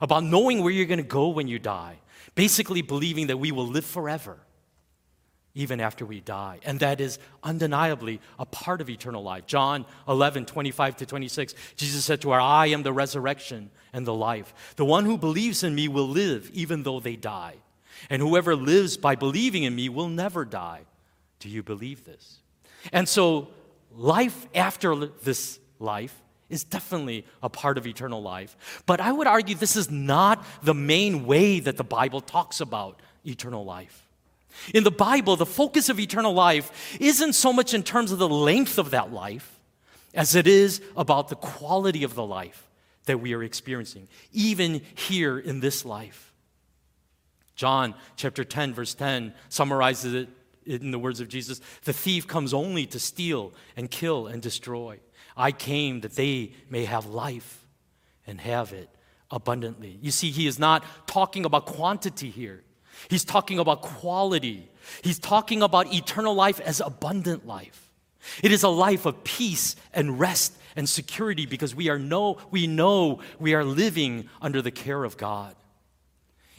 about 0.00 0.24
knowing 0.24 0.62
where 0.62 0.72
you're 0.72 0.86
going 0.86 0.98
to 0.98 1.02
go 1.02 1.28
when 1.28 1.48
you 1.48 1.58
die, 1.58 1.98
basically 2.34 2.82
believing 2.82 3.28
that 3.28 3.36
we 3.36 3.52
will 3.52 3.66
live 3.66 3.84
forever 3.84 4.38
even 5.54 5.80
after 5.80 6.06
we 6.06 6.20
die. 6.20 6.60
And 6.64 6.78
that 6.80 7.00
is 7.00 7.18
undeniably 7.42 8.20
a 8.38 8.46
part 8.46 8.80
of 8.80 8.88
eternal 8.88 9.22
life. 9.22 9.46
John 9.46 9.84
11, 10.06 10.46
25 10.46 10.96
to 10.98 11.06
26, 11.06 11.54
Jesus 11.76 12.04
said 12.04 12.20
to 12.22 12.30
her, 12.30 12.40
I 12.40 12.66
am 12.66 12.82
the 12.82 12.92
resurrection 12.92 13.70
and 13.92 14.06
the 14.06 14.14
life. 14.14 14.74
The 14.76 14.84
one 14.84 15.04
who 15.04 15.18
believes 15.18 15.64
in 15.64 15.74
me 15.74 15.88
will 15.88 16.08
live 16.08 16.50
even 16.52 16.84
though 16.84 17.00
they 17.00 17.16
die. 17.16 17.56
And 18.08 18.22
whoever 18.22 18.54
lives 18.54 18.96
by 18.96 19.16
believing 19.16 19.64
in 19.64 19.74
me 19.74 19.88
will 19.88 20.08
never 20.08 20.44
die. 20.44 20.82
Do 21.40 21.48
you 21.48 21.62
believe 21.62 22.04
this? 22.04 22.38
And 22.92 23.08
so, 23.08 23.48
life 23.94 24.46
after 24.54 24.94
this 24.94 25.58
life 25.78 26.14
is 26.50 26.64
definitely 26.64 27.24
a 27.42 27.48
part 27.48 27.78
of 27.78 27.86
eternal 27.86 28.20
life. 28.20 28.82
But 28.84 29.00
I 29.00 29.12
would 29.12 29.26
argue 29.26 29.54
this 29.54 29.76
is 29.76 29.90
not 29.90 30.44
the 30.62 30.74
main 30.74 31.24
way 31.24 31.60
that 31.60 31.76
the 31.76 31.84
Bible 31.84 32.20
talks 32.20 32.60
about 32.60 33.00
eternal 33.24 33.64
life. 33.64 34.06
In 34.74 34.84
the 34.84 34.90
Bible, 34.90 35.36
the 35.36 35.46
focus 35.46 35.88
of 35.88 36.00
eternal 36.00 36.34
life 36.34 36.98
isn't 37.00 37.34
so 37.34 37.52
much 37.52 37.72
in 37.72 37.82
terms 37.82 38.12
of 38.12 38.18
the 38.18 38.28
length 38.28 38.78
of 38.78 38.90
that 38.90 39.12
life 39.12 39.58
as 40.12 40.34
it 40.34 40.46
is 40.46 40.82
about 40.96 41.28
the 41.28 41.36
quality 41.36 42.02
of 42.02 42.14
the 42.14 42.26
life 42.26 42.68
that 43.06 43.20
we 43.20 43.32
are 43.32 43.42
experiencing, 43.42 44.08
even 44.32 44.82
here 44.94 45.38
in 45.38 45.60
this 45.60 45.84
life. 45.84 46.32
John 47.54 47.94
chapter 48.16 48.44
10, 48.44 48.74
verse 48.74 48.94
10 48.94 49.34
summarizes 49.48 50.14
it 50.14 50.28
in 50.66 50.90
the 50.90 50.98
words 50.98 51.20
of 51.20 51.28
Jesus 51.28 51.60
The 51.84 51.92
thief 51.92 52.26
comes 52.26 52.54
only 52.54 52.86
to 52.86 52.98
steal 52.98 53.52
and 53.76 53.90
kill 53.90 54.26
and 54.26 54.42
destroy. 54.42 54.98
I 55.40 55.52
came 55.52 56.00
that 56.02 56.16
they 56.16 56.52
may 56.68 56.84
have 56.84 57.06
life 57.06 57.64
and 58.26 58.40
have 58.40 58.72
it 58.72 58.88
abundantly. 59.30 59.98
You 60.02 60.10
see, 60.10 60.30
he 60.30 60.46
is 60.46 60.58
not 60.58 60.84
talking 61.06 61.44
about 61.44 61.66
quantity 61.66 62.30
here. 62.30 62.62
He's 63.08 63.24
talking 63.24 63.58
about 63.58 63.80
quality. 63.80 64.70
He's 65.02 65.18
talking 65.18 65.62
about 65.62 65.92
eternal 65.92 66.34
life 66.34 66.60
as 66.60 66.80
abundant 66.80 67.46
life. 67.46 67.90
It 68.42 68.52
is 68.52 68.62
a 68.62 68.68
life 68.68 69.06
of 69.06 69.24
peace 69.24 69.76
and 69.94 70.20
rest 70.20 70.56
and 70.76 70.88
security 70.88 71.46
because 71.46 71.74
we 71.74 71.88
are 71.88 71.98
know 71.98 72.36
we 72.50 72.66
know 72.66 73.20
we 73.38 73.54
are 73.54 73.64
living 73.64 74.28
under 74.42 74.60
the 74.60 74.70
care 74.70 75.04
of 75.04 75.16
God. 75.16 75.54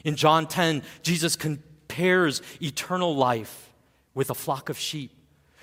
In 0.03 0.15
John 0.15 0.47
10, 0.47 0.81
Jesus 1.03 1.35
compares 1.35 2.41
eternal 2.59 3.15
life 3.15 3.69
with 4.15 4.31
a 4.31 4.35
flock 4.35 4.69
of 4.69 4.79
sheep 4.79 5.11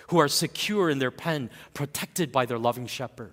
who 0.09 0.19
are 0.19 0.29
secure 0.29 0.91
in 0.91 0.99
their 0.99 1.11
pen, 1.11 1.51
protected 1.75 2.33
by 2.33 2.47
their 2.47 2.59
loving 2.59 2.87
shepherd. 2.87 3.33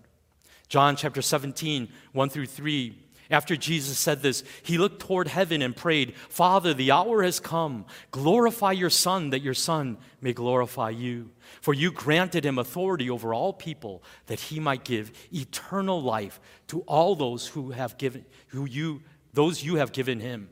John 0.67 0.96
chapter 0.96 1.22
17, 1.22 1.89
1 2.13 2.29
through 2.29 2.48
3 2.48 2.96
after 3.29 3.55
Jesus 3.55 3.98
said 3.98 4.22
this, 4.22 4.44
he 4.62 4.77
looked 4.77 5.00
toward 5.00 5.27
heaven 5.27 5.62
and 5.62 5.75
prayed, 5.75 6.15
Father, 6.15 6.74
the 6.74 6.91
hour 6.91 7.24
has 7.24 7.39
come. 7.39 7.86
Glorify 8.12 8.74
your 8.74 8.89
Son, 8.89 9.32
that 9.32 9.41
your 9.41 9.53
Son 9.53 9.98
may 10.22 10.34
glorify 10.34 10.91
you. 10.91 11.32
For 11.62 11.74
you 11.74 11.91
granted 11.91 12.46
him 12.46 12.60
authority 12.60 13.10
over 13.10 13.34
all 13.34 13.53
people, 13.53 14.03
that 14.27 14.39
he 14.39 14.60
might 14.60 14.84
give 14.84 15.12
eternal 15.34 16.01
life 16.01 16.39
to 16.67 16.82
all 16.82 17.15
those 17.15 17.48
who 17.48 17.72
have 17.72 17.98
given, 17.98 18.25
who 18.48 18.65
you, 18.65 19.01
those 19.34 19.63
you 19.63 19.77
have 19.77 19.91
given 19.91 20.20
him. 20.20 20.50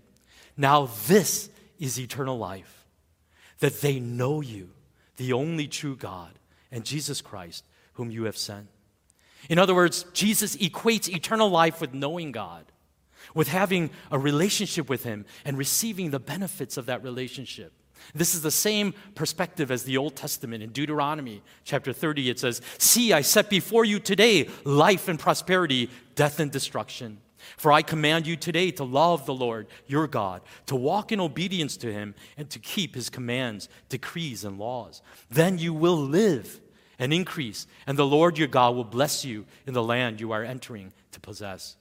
Now 0.57 0.89
this 1.07 1.49
is 1.79 1.99
eternal 1.99 2.37
life, 2.37 2.85
that 3.59 3.81
they 3.81 3.99
know 3.99 4.41
you, 4.41 4.71
the 5.17 5.34
only 5.34 5.67
true 5.67 5.96
God, 5.96 6.32
and 6.72 6.84
Jesus 6.84 7.22
Christ, 7.22 7.63
whom 7.93 8.12
you 8.12 8.24
have 8.24 8.38
sent. 8.38 8.67
In 9.50 9.60
other 9.60 9.75
words, 9.75 10.05
Jesus 10.13 10.55
equates 10.58 11.10
eternal 11.10 11.50
life 11.50 11.82
with 11.82 11.93
knowing 11.93 12.32
God, 12.32 12.65
with 13.34 13.50
having 13.50 13.89
a 14.12 14.17
relationship 14.17 14.89
with 14.89 15.03
Him 15.03 15.25
and 15.46 15.58
receiving 15.58 16.12
the 16.12 16.20
benefits 16.20 16.77
of 16.77 16.86
that 16.88 17.03
relationship. 17.03 17.74
This 18.13 18.36
is 18.36 18.41
the 18.41 18.51
same 18.51 18.93
perspective 19.15 19.72
as 19.72 19.84
the 19.84 19.98
Old 19.98 20.15
Testament. 20.15 20.63
In 20.63 20.72
Deuteronomy 20.72 21.41
chapter 21.63 21.93
30, 21.93 22.29
it 22.29 22.39
says, 22.39 22.62
See, 22.77 23.13
I 23.13 23.22
set 23.22 23.50
before 23.50 23.86
you 23.86 24.00
today 24.00 24.50
life 24.65 25.08
and 25.08 25.20
prosperity, 25.20 25.89
death 26.15 26.39
and 26.39 26.51
destruction. 26.51 27.20
For 27.57 27.71
I 27.71 27.81
command 27.81 28.27
you 28.27 28.35
today 28.35 28.71
to 28.71 28.83
love 28.83 29.25
the 29.25 29.33
Lord 29.33 29.67
your 29.88 30.07
God, 30.07 30.41
to 30.65 30.75
walk 30.75 31.12
in 31.12 31.19
obedience 31.19 31.77
to 31.77 31.91
him, 31.91 32.15
and 32.38 32.50
to 32.50 32.59
keep 32.59 32.95
his 32.95 33.09
commands, 33.09 33.69
decrees, 33.89 34.43
and 34.43 34.57
laws. 34.57 35.01
Then 35.29 35.57
you 35.57 35.73
will 35.73 35.97
live 35.97 36.59
and 37.00 37.12
increase, 37.13 37.67
and 37.88 37.97
the 37.97 38.05
Lord 38.05 38.38
your 38.38 38.47
God 38.47 38.75
will 38.75 38.83
bless 38.83 39.25
you 39.25 39.45
in 39.65 39.73
the 39.73 39.83
land 39.83 40.19
you 40.19 40.31
are 40.31 40.43
entering 40.43 40.93
to 41.12 41.19
possess. 41.19 41.75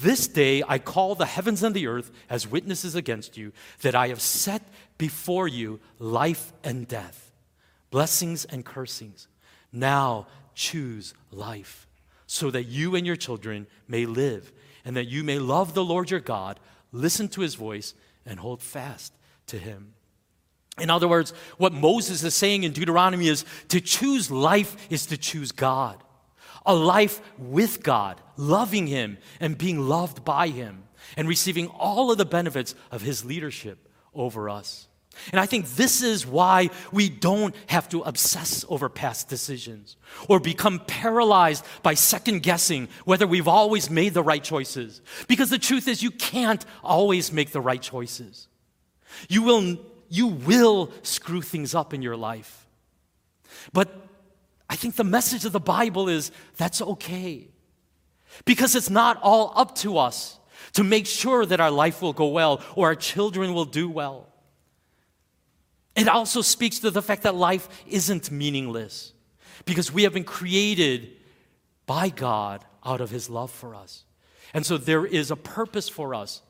This 0.00 0.26
day 0.26 0.62
I 0.66 0.78
call 0.78 1.14
the 1.14 1.26
heavens 1.26 1.62
and 1.62 1.74
the 1.74 1.86
earth 1.86 2.10
as 2.30 2.48
witnesses 2.48 2.94
against 2.94 3.36
you 3.36 3.52
that 3.82 3.94
I 3.94 4.08
have 4.08 4.20
set 4.20 4.62
before 4.98 5.48
you 5.48 5.80
life 5.98 6.52
and 6.64 6.88
death, 6.88 7.30
blessings 7.90 8.44
and 8.46 8.64
cursings. 8.64 9.28
Now 9.70 10.26
choose 10.54 11.14
life, 11.30 11.86
so 12.26 12.50
that 12.50 12.64
you 12.64 12.94
and 12.94 13.06
your 13.06 13.16
children 13.16 13.66
may 13.86 14.06
live, 14.06 14.52
and 14.84 14.96
that 14.96 15.08
you 15.08 15.24
may 15.24 15.38
love 15.38 15.74
the 15.74 15.84
Lord 15.84 16.10
your 16.10 16.20
God, 16.20 16.58
listen 16.92 17.28
to 17.28 17.40
his 17.40 17.54
voice, 17.54 17.94
and 18.26 18.38
hold 18.38 18.62
fast 18.62 19.12
to 19.46 19.58
him. 19.58 19.94
In 20.80 20.90
other 20.90 21.08
words, 21.08 21.32
what 21.58 21.72
Moses 21.72 22.22
is 22.22 22.34
saying 22.34 22.62
in 22.62 22.72
Deuteronomy 22.72 23.28
is 23.28 23.44
to 23.68 23.80
choose 23.80 24.30
life 24.30 24.90
is 24.90 25.06
to 25.06 25.18
choose 25.18 25.52
God. 25.52 26.02
A 26.64 26.74
life 26.74 27.20
with 27.38 27.82
God, 27.82 28.20
loving 28.36 28.86
Him 28.86 29.18
and 29.40 29.58
being 29.58 29.80
loved 29.80 30.24
by 30.24 30.48
Him, 30.48 30.84
and 31.16 31.28
receiving 31.28 31.66
all 31.66 32.10
of 32.10 32.18
the 32.18 32.24
benefits 32.24 32.74
of 32.90 33.02
His 33.02 33.24
leadership 33.24 33.88
over 34.14 34.48
us. 34.48 34.88
And 35.30 35.40
I 35.40 35.46
think 35.46 35.68
this 35.70 36.02
is 36.02 36.26
why 36.26 36.70
we 36.90 37.08
don't 37.08 37.54
have 37.66 37.88
to 37.90 38.00
obsess 38.02 38.64
over 38.68 38.88
past 38.88 39.28
decisions 39.28 39.96
or 40.28 40.40
become 40.40 40.80
paralyzed 40.86 41.64
by 41.82 41.94
second 41.94 42.42
guessing 42.42 42.88
whether 43.04 43.26
we've 43.26 43.48
always 43.48 43.90
made 43.90 44.14
the 44.14 44.22
right 44.22 44.42
choices. 44.42 45.00
Because 45.28 45.50
the 45.50 45.58
truth 45.58 45.86
is, 45.86 46.02
you 46.02 46.10
can't 46.10 46.64
always 46.82 47.32
make 47.32 47.52
the 47.52 47.60
right 47.60 47.80
choices. 47.80 48.48
You 49.28 49.42
will 49.42 49.78
you 50.08 50.26
will 50.26 50.92
screw 51.02 51.40
things 51.40 51.74
up 51.74 51.94
in 51.94 52.02
your 52.02 52.16
life. 52.16 52.66
But 53.72 53.88
I 54.68 54.76
think 54.76 54.96
the 54.96 55.04
message 55.04 55.46
of 55.46 55.52
the 55.52 55.60
Bible 55.60 56.08
is 56.08 56.30
that's 56.58 56.82
okay. 56.82 57.48
Because 58.44 58.74
it's 58.74 58.90
not 58.90 59.18
all 59.22 59.52
up 59.56 59.74
to 59.76 59.96
us 59.96 60.38
to 60.72 60.84
make 60.84 61.06
sure 61.06 61.46
that 61.46 61.60
our 61.60 61.70
life 61.70 62.02
will 62.02 62.12
go 62.12 62.28
well 62.28 62.62
or 62.74 62.88
our 62.88 62.94
children 62.94 63.54
will 63.54 63.64
do 63.64 63.88
well. 63.88 64.31
It 65.94 66.08
also 66.08 66.40
speaks 66.40 66.78
to 66.80 66.90
the 66.90 67.02
fact 67.02 67.22
that 67.22 67.34
life 67.34 67.68
isn't 67.86 68.30
meaningless 68.30 69.12
because 69.64 69.92
we 69.92 70.04
have 70.04 70.14
been 70.14 70.24
created 70.24 71.10
by 71.86 72.08
God 72.08 72.64
out 72.84 73.00
of 73.00 73.10
His 73.10 73.28
love 73.28 73.50
for 73.50 73.74
us. 73.74 74.04
And 74.54 74.64
so 74.64 74.76
there 74.76 75.04
is 75.04 75.30
a 75.30 75.36
purpose 75.36 75.88
for 75.88 76.14
us 76.14 76.42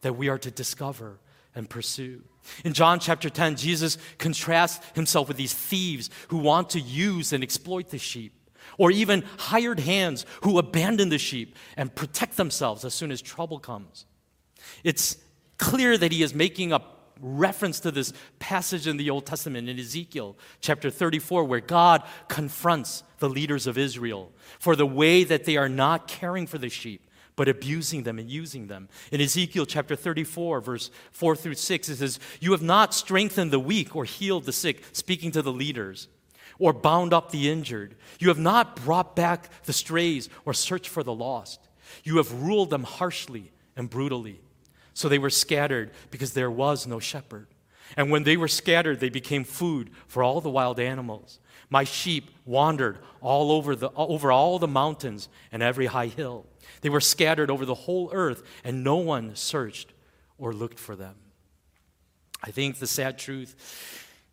that 0.00 0.16
we 0.16 0.28
are 0.28 0.38
to 0.38 0.50
discover 0.50 1.18
and 1.54 1.68
pursue. 1.68 2.22
In 2.64 2.72
John 2.72 3.00
chapter 3.00 3.28
10, 3.28 3.56
Jesus 3.56 3.98
contrasts 4.18 4.84
himself 4.94 5.28
with 5.28 5.36
these 5.36 5.52
thieves 5.52 6.08
who 6.28 6.38
want 6.38 6.70
to 6.70 6.80
use 6.80 7.32
and 7.32 7.42
exploit 7.42 7.90
the 7.90 7.98
sheep, 7.98 8.32
or 8.78 8.90
even 8.90 9.24
hired 9.38 9.80
hands 9.80 10.24
who 10.42 10.58
abandon 10.58 11.08
the 11.08 11.18
sheep 11.18 11.56
and 11.76 11.94
protect 11.94 12.36
themselves 12.36 12.84
as 12.84 12.94
soon 12.94 13.10
as 13.10 13.20
trouble 13.20 13.58
comes. 13.58 14.06
It's 14.84 15.18
clear 15.58 15.98
that 15.98 16.12
he 16.12 16.22
is 16.22 16.34
making 16.34 16.72
a 16.72 16.82
reference 17.20 17.80
to 17.80 17.90
this 17.90 18.12
passage 18.38 18.86
in 18.86 18.96
the 18.96 19.10
Old 19.10 19.26
Testament 19.26 19.68
in 19.68 19.78
Ezekiel 19.78 20.36
chapter 20.60 20.90
34, 20.90 21.44
where 21.44 21.60
God 21.60 22.02
confronts 22.28 23.02
the 23.18 23.28
leaders 23.28 23.66
of 23.66 23.78
Israel 23.78 24.32
for 24.58 24.76
the 24.76 24.86
way 24.86 25.24
that 25.24 25.44
they 25.44 25.56
are 25.56 25.68
not 25.68 26.08
caring 26.08 26.46
for 26.46 26.58
the 26.58 26.68
sheep 26.68 27.02
but 27.38 27.48
abusing 27.48 28.02
them 28.02 28.18
and 28.18 28.28
using 28.28 28.66
them. 28.66 28.88
In 29.12 29.20
Ezekiel 29.20 29.64
chapter 29.64 29.94
34, 29.94 30.60
verse 30.60 30.90
4 31.12 31.36
through 31.36 31.54
6, 31.54 31.88
it 31.88 31.96
says, 31.98 32.18
You 32.40 32.50
have 32.50 32.62
not 32.62 32.92
strengthened 32.92 33.52
the 33.52 33.60
weak 33.60 33.94
or 33.94 34.04
healed 34.04 34.44
the 34.44 34.52
sick, 34.52 34.82
speaking 34.90 35.30
to 35.30 35.40
the 35.40 35.52
leaders, 35.52 36.08
or 36.58 36.72
bound 36.72 37.14
up 37.14 37.30
the 37.30 37.48
injured. 37.48 37.94
You 38.18 38.26
have 38.26 38.40
not 38.40 38.74
brought 38.74 39.14
back 39.14 39.50
the 39.66 39.72
strays 39.72 40.28
or 40.44 40.52
searched 40.52 40.88
for 40.88 41.04
the 41.04 41.14
lost. 41.14 41.60
You 42.02 42.16
have 42.16 42.42
ruled 42.42 42.70
them 42.70 42.82
harshly 42.82 43.52
and 43.76 43.88
brutally. 43.88 44.40
So 44.98 45.08
they 45.08 45.20
were 45.20 45.30
scattered 45.30 45.92
because 46.10 46.32
there 46.32 46.50
was 46.50 46.84
no 46.84 46.98
shepherd. 46.98 47.46
And 47.96 48.10
when 48.10 48.24
they 48.24 48.36
were 48.36 48.48
scattered, 48.48 48.98
they 48.98 49.10
became 49.10 49.44
food 49.44 49.90
for 50.08 50.24
all 50.24 50.40
the 50.40 50.50
wild 50.50 50.80
animals. 50.80 51.38
My 51.70 51.84
sheep 51.84 52.32
wandered 52.44 52.98
all 53.20 53.52
over, 53.52 53.76
the, 53.76 53.90
over 53.94 54.32
all 54.32 54.58
the 54.58 54.66
mountains 54.66 55.28
and 55.52 55.62
every 55.62 55.86
high 55.86 56.08
hill. 56.08 56.46
They 56.80 56.88
were 56.88 57.00
scattered 57.00 57.48
over 57.48 57.64
the 57.64 57.76
whole 57.76 58.10
earth, 58.12 58.42
and 58.64 58.82
no 58.82 58.96
one 58.96 59.36
searched 59.36 59.92
or 60.36 60.52
looked 60.52 60.80
for 60.80 60.96
them. 60.96 61.14
I 62.42 62.50
think 62.50 62.80
the 62.80 62.88
sad 62.88 63.18
truth 63.18 63.54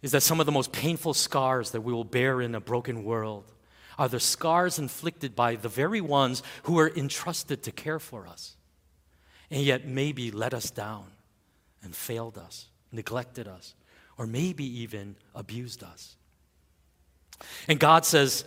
is 0.02 0.14
that 0.14 0.24
some 0.24 0.40
of 0.40 0.48
the 0.48 0.52
most 0.52 0.72
painful 0.72 1.14
scars 1.14 1.70
that 1.72 1.82
we 1.82 1.94
will 1.94 2.04
bear 2.04 2.42
in 2.42 2.56
a 2.56 2.60
broken 2.60 3.04
world 3.04 3.52
are 4.00 4.10
the 4.10 4.20
scars 4.20 4.80
inflicted 4.80 5.36
by 5.36 5.58
the 5.58 5.70
very 5.70 6.02
ones 6.02 6.42
who 6.64 6.80
are 6.80 6.90
entrusted 6.90 7.62
to 7.62 7.72
care 7.72 8.00
for 8.00 8.26
us, 8.26 8.58
and 9.50 9.62
yet 9.62 9.86
maybe 9.86 10.32
let 10.32 10.54
us 10.54 10.72
down 10.72 11.06
and 11.84 11.96
failed 11.96 12.38
us, 12.38 12.68
neglected 12.92 13.48
us, 13.48 13.76
or 14.18 14.26
maybe 14.26 14.66
even 14.82 15.16
abused 15.34 15.84
us. 15.84 16.16
And 17.68 17.80
God 17.80 18.06
says, 18.06 18.46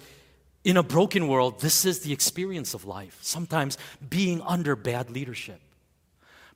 in 0.65 0.77
a 0.77 0.83
broken 0.83 1.29
world, 1.29 1.61
this 1.61 1.85
is 1.85 2.01
the 2.01 2.13
experience 2.13 2.75
of 2.75 2.85
life, 2.85 3.19
sometimes 3.23 3.79
being 4.09 4.43
under 4.43 4.77
bad 4.77 5.11
leadership. 5.11 5.61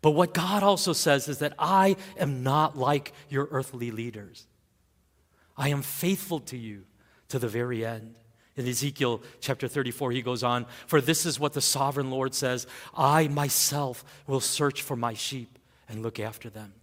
But 0.01 0.11
what 0.11 0.35
God 0.35 0.63
also 0.63 0.93
says 0.93 1.29
is 1.29 1.39
that 1.39 1.55
I 1.59 1.97
am 2.19 2.43
not 2.43 2.77
like 2.77 3.13
your 3.29 3.49
earthly 3.51 3.91
leaders. 3.91 4.47
I 5.57 5.69
am 5.69 5.83
faithful 5.83 6.41
to 6.41 6.57
you 6.57 6.85
to 7.29 7.39
the 7.39 7.49
very 7.49 7.87
end. 7.87 8.17
In 8.57 8.69
Ezekiel 8.69 9.23
chapter 9.41 9.67
34, 9.67 10.13
he 10.13 10.23
goes 10.23 10.43
on, 10.43 10.67
For 10.87 11.01
this 11.01 11.25
is 11.25 11.41
what 11.41 11.55
the 11.55 11.61
sovereign 11.61 12.11
Lord 12.11 12.35
says 12.35 12.67
I 12.95 13.29
myself 13.29 14.05
will 14.27 14.41
search 14.41 14.83
for 14.83 14.97
my 14.97 15.15
sheep 15.15 15.59
and 15.89 16.03
look 16.03 16.21
after 16.21 16.51
them. 16.51 16.75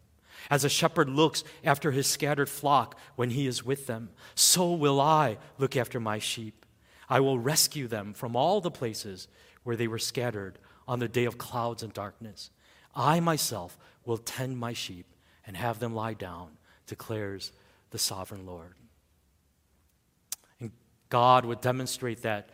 As 0.50 0.64
a 0.64 0.70
shepherd 0.70 1.10
looks 1.10 1.44
after 1.64 1.92
his 1.92 2.08
scattered 2.08 2.50
flock 2.50 2.98
when 3.16 3.32
he 3.32 3.46
is 3.46 3.64
with 3.64 3.88
them, 3.88 4.10
so 4.36 4.72
will 4.72 5.00
I 5.00 5.38
look 5.58 5.76
after 5.76 6.00
my 6.00 6.18
sheep. 6.18 6.66
I 7.08 7.20
will 7.20 7.38
rescue 7.38 7.88
them 7.88 8.14
from 8.14 8.36
all 8.36 8.62
the 8.62 8.72
places 8.72 9.28
where 9.64 9.76
they 9.76 9.88
were 9.88 10.00
scattered 10.00 10.58
on 10.88 11.00
the 11.00 11.08
day 11.08 11.26
of 11.26 11.38
clouds 11.38 11.84
and 11.84 11.94
darkness. 11.94 12.50
I 12.96 13.20
myself 13.20 13.78
will 14.06 14.18
tend 14.18 14.58
my 14.58 14.74
sheep 14.74 15.06
and 15.46 15.58
have 15.58 15.80
them 15.80 15.94
lie 15.94 16.14
down, 16.14 16.58
declares 16.88 17.52
the 17.92 18.00
sovereign 18.00 18.46
Lord. 18.46 18.74
God 21.10 21.46
would 21.46 21.62
demonstrate 21.62 22.22
that 22.22 22.50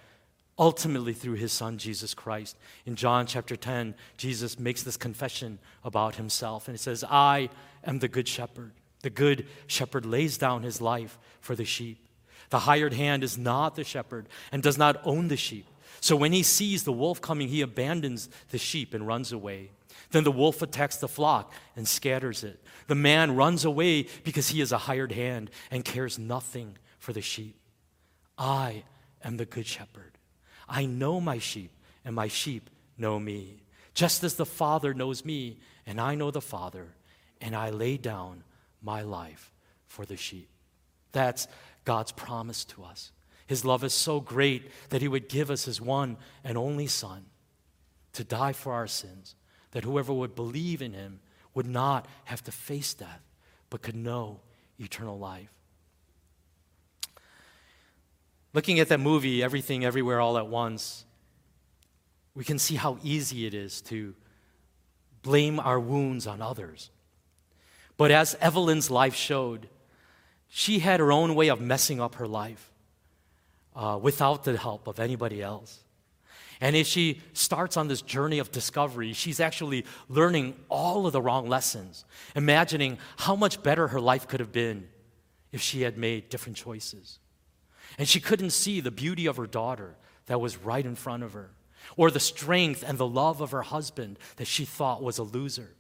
ultimately 0.58 1.14
through 1.14 1.34
his 1.34 1.52
son 1.52 1.78
Jesus 1.78 2.14
Christ. 2.14 2.58
In 2.86 2.96
John 2.96 3.26
chapter 3.26 3.56
10, 3.56 3.96
Jesus 4.18 4.58
makes 4.58 4.84
this 4.84 4.98
confession 4.98 5.60
about 5.84 6.16
himself, 6.16 6.68
and 6.68 6.76
he 6.76 6.82
says, 6.82 7.04
I 7.10 7.50
am 7.84 8.00
the 8.00 8.08
good 8.08 8.28
shepherd. 8.28 8.72
The 9.02 9.10
good 9.10 9.48
shepherd 9.68 10.06
lays 10.06 10.38
down 10.38 10.64
his 10.64 10.82
life 10.82 11.20
for 11.42 11.56
the 11.56 11.66
sheep. 11.66 12.00
The 12.50 12.60
hired 12.60 12.94
hand 12.94 13.24
is 13.24 13.38
not 13.38 13.76
the 13.76 13.84
shepherd 13.84 14.28
and 14.52 14.64
does 14.64 14.78
not 14.78 15.02
own 15.04 15.28
the 15.28 15.38
sheep. 15.38 15.68
So 16.00 16.16
when 16.16 16.32
he 16.32 16.44
sees 16.44 16.84
the 16.84 16.92
wolf 16.92 17.22
coming, 17.22 17.48
he 17.48 17.62
abandons 17.62 18.30
the 18.52 18.58
sheep 18.58 18.94
and 18.94 19.06
runs 19.06 19.32
away. 19.32 19.72
Then 20.12 20.24
the 20.24 20.32
wolf 20.32 20.62
attacks 20.62 20.98
the 20.98 21.08
flock 21.08 21.52
and 21.76 21.88
scatters 21.88 22.44
it. 22.44 22.64
The 22.88 22.96
man 22.96 23.36
runs 23.36 23.66
away 23.66 24.08
because 24.24 24.50
he 24.50 24.62
is 24.62 24.72
a 24.72 24.78
hired 24.78 25.12
hand 25.12 25.50
and 25.72 25.84
cares 25.84 26.20
nothing 26.20 26.78
for 27.00 27.12
the 27.12 27.22
sheep. 27.22 27.56
I 28.38 28.84
am 29.24 29.38
the 29.38 29.46
good 29.46 29.66
shepherd. 29.66 30.18
I 30.68 30.86
know 30.86 31.22
my 31.22 31.40
sheep, 31.40 31.72
and 32.04 32.16
my 32.16 32.28
sheep 32.28 32.70
know 32.98 33.20
me. 33.20 33.62
Just 33.94 34.24
as 34.24 34.36
the 34.36 34.46
Father 34.46 34.94
knows 34.94 35.24
me, 35.24 35.58
and 35.86 36.02
I 36.02 36.16
know 36.16 36.32
the 36.32 36.42
Father, 36.42 36.88
and 37.40 37.56
I 37.56 37.70
lay 37.70 37.98
down 37.98 38.44
my 38.82 39.02
life 39.02 39.52
for 39.88 40.06
the 40.06 40.18
sheep. 40.18 40.50
That's 41.12 41.48
God's 41.86 42.12
promise 42.12 42.66
to 42.66 42.84
us. 42.84 43.12
His 43.48 43.64
love 43.64 43.84
is 43.84 43.94
so 43.94 44.20
great 44.20 44.70
that 44.90 45.02
He 45.02 45.08
would 45.08 45.30
give 45.30 45.50
us 45.50 45.66
His 45.66 45.80
one 45.80 46.18
and 46.44 46.58
only 46.58 46.88
Son 46.88 47.26
to 48.14 48.24
die 48.24 48.54
for 48.54 48.74
our 48.74 48.88
sins, 48.88 49.36
that 49.72 49.84
whoever 49.84 50.14
would 50.14 50.36
believe 50.36 50.82
in 50.82 50.94
Him 50.94 51.20
would 51.54 51.68
not 51.68 52.08
have 52.26 52.44
to 52.44 52.52
face 52.52 52.94
death, 52.94 53.22
but 53.70 53.82
could 53.82 53.96
know 53.96 54.42
eternal 54.80 55.18
life. 55.18 55.55
Looking 58.56 58.80
at 58.80 58.88
that 58.88 59.02
movie, 59.02 59.44
Everything 59.44 59.84
Everywhere 59.84 60.22
All 60.22 60.38
at 60.38 60.48
Once, 60.48 61.04
we 62.36 62.46
can 62.46 62.58
see 62.58 62.76
how 62.76 62.98
easy 63.04 63.46
it 63.46 63.54
is 63.54 63.82
to 63.82 64.16
blame 65.24 65.60
our 65.60 65.78
wounds 65.78 66.26
on 66.26 66.42
others. 66.42 66.90
But 67.98 68.12
as 68.12 68.38
Evelyn's 68.40 68.90
life 68.90 69.14
showed, 69.14 69.68
she 70.48 70.80
had 70.80 71.02
her 71.02 71.12
own 71.12 71.36
way 71.36 71.50
of 71.50 71.60
messing 71.60 72.00
up 72.00 72.16
her 72.16 72.30
life 72.30 72.72
uh, 73.76 74.00
without 74.02 74.46
the 74.46 74.56
help 74.56 74.88
of 74.88 75.02
anybody 75.02 75.42
else. 75.42 75.84
And 76.62 76.78
as 76.78 76.88
she 76.88 77.20
starts 77.34 77.76
on 77.76 77.90
this 77.90 78.02
journey 78.02 78.40
of 78.40 78.54
discovery, 78.54 79.12
she's 79.12 79.42
actually 79.42 79.84
learning 80.08 80.56
all 80.70 81.06
of 81.06 81.12
the 81.12 81.22
wrong 81.22 81.50
lessons, 81.50 82.06
imagining 82.38 83.00
how 83.18 83.36
much 83.36 83.62
better 83.62 83.90
her 83.90 84.00
life 84.00 84.30
could 84.30 84.40
have 84.40 84.54
been 84.54 84.88
if 85.52 85.60
she 85.60 85.82
had 85.82 85.98
made 85.98 86.30
different 86.30 86.56
choices. 86.56 87.20
And 87.98 88.08
she 88.08 88.20
couldn't 88.20 88.52
see 88.52 88.82
the 88.82 88.92
beauty 88.92 89.26
of 89.26 89.38
her 89.38 89.48
daughter 89.48 89.96
that 90.26 90.42
was 90.42 90.58
right 90.58 90.86
in 90.86 90.96
front 90.96 91.24
of 91.24 91.34
her, 91.34 91.52
or 91.96 92.12
the 92.12 92.20
strength 92.20 92.84
and 92.86 92.98
the 92.98 93.08
love 93.08 93.42
of 93.42 93.52
her 93.52 93.62
husband 93.62 94.18
that 94.38 94.48
she 94.48 94.66
thought 94.66 95.04
was 95.04 95.18
a 95.18 95.24
loser. 95.24 95.76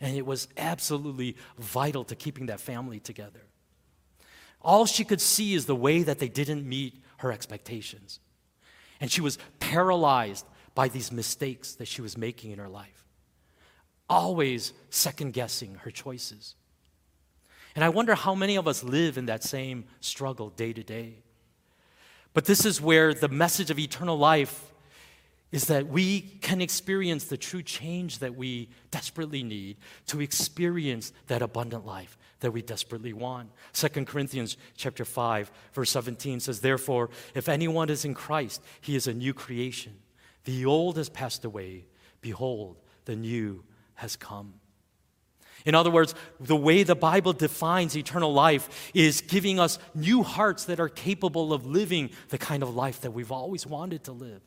And 0.00 0.16
it 0.16 0.26
was 0.26 0.48
absolutely 0.56 1.36
vital 1.58 2.04
to 2.04 2.14
keeping 2.14 2.46
that 2.46 2.60
family 2.60 3.00
together. 3.00 3.46
All 4.60 4.86
she 4.86 5.04
could 5.04 5.20
see 5.20 5.54
is 5.54 5.66
the 5.66 5.76
way 5.76 6.02
that 6.02 6.18
they 6.18 6.28
didn't 6.28 6.68
meet 6.68 7.02
her 7.18 7.32
expectations. 7.32 8.20
And 9.00 9.10
she 9.10 9.20
was 9.20 9.38
paralyzed 9.60 10.46
by 10.74 10.88
these 10.88 11.12
mistakes 11.12 11.74
that 11.76 11.88
she 11.88 12.02
was 12.02 12.18
making 12.18 12.50
in 12.50 12.58
her 12.58 12.68
life, 12.68 13.04
always 14.08 14.72
second 14.90 15.32
guessing 15.32 15.76
her 15.76 15.90
choices. 15.90 16.54
And 17.74 17.84
I 17.84 17.88
wonder 17.88 18.14
how 18.14 18.34
many 18.34 18.56
of 18.56 18.68
us 18.68 18.84
live 18.84 19.18
in 19.18 19.26
that 19.26 19.42
same 19.42 19.84
struggle 20.00 20.50
day 20.50 20.72
to 20.72 20.82
day. 20.82 21.22
But 22.32 22.44
this 22.44 22.64
is 22.64 22.80
where 22.80 23.14
the 23.14 23.28
message 23.28 23.70
of 23.70 23.78
eternal 23.78 24.18
life 24.18 24.72
is 25.52 25.66
that 25.66 25.86
we 25.86 26.20
can 26.20 26.60
experience 26.60 27.24
the 27.24 27.36
true 27.36 27.62
change 27.62 28.18
that 28.18 28.34
we 28.34 28.68
desperately 28.90 29.44
need 29.44 29.76
to 30.06 30.20
experience 30.20 31.12
that 31.28 31.42
abundant 31.42 31.86
life 31.86 32.18
that 32.40 32.50
we 32.50 32.60
desperately 32.60 33.12
want. 33.12 33.50
2 33.72 34.04
Corinthians 34.04 34.56
chapter 34.76 35.04
5 35.04 35.52
verse 35.72 35.90
17 35.90 36.40
says 36.40 36.60
therefore 36.60 37.08
if 37.36 37.48
anyone 37.48 37.88
is 37.88 38.04
in 38.04 38.14
Christ 38.14 38.62
he 38.80 38.96
is 38.96 39.06
a 39.06 39.14
new 39.14 39.32
creation. 39.32 39.94
The 40.44 40.66
old 40.66 40.96
has 40.96 41.08
passed 41.08 41.44
away 41.44 41.86
behold 42.20 42.80
the 43.04 43.14
new 43.14 43.62
has 43.94 44.16
come. 44.16 44.54
In 45.64 45.74
other 45.74 45.90
words, 45.90 46.14
the 46.40 46.56
way 46.56 46.82
the 46.82 46.94
Bible 46.94 47.32
defines 47.32 47.96
eternal 47.96 48.32
life 48.32 48.90
is 48.94 49.20
giving 49.20 49.58
us 49.58 49.78
new 49.94 50.22
hearts 50.22 50.64
that 50.66 50.80
are 50.80 50.88
capable 50.88 51.52
of 51.52 51.66
living 51.66 52.10
the 52.28 52.38
kind 52.38 52.62
of 52.62 52.74
life 52.74 53.00
that 53.02 53.12
we've 53.12 53.32
always 53.32 53.66
wanted 53.66 54.04
to 54.04 54.12
live 54.12 54.42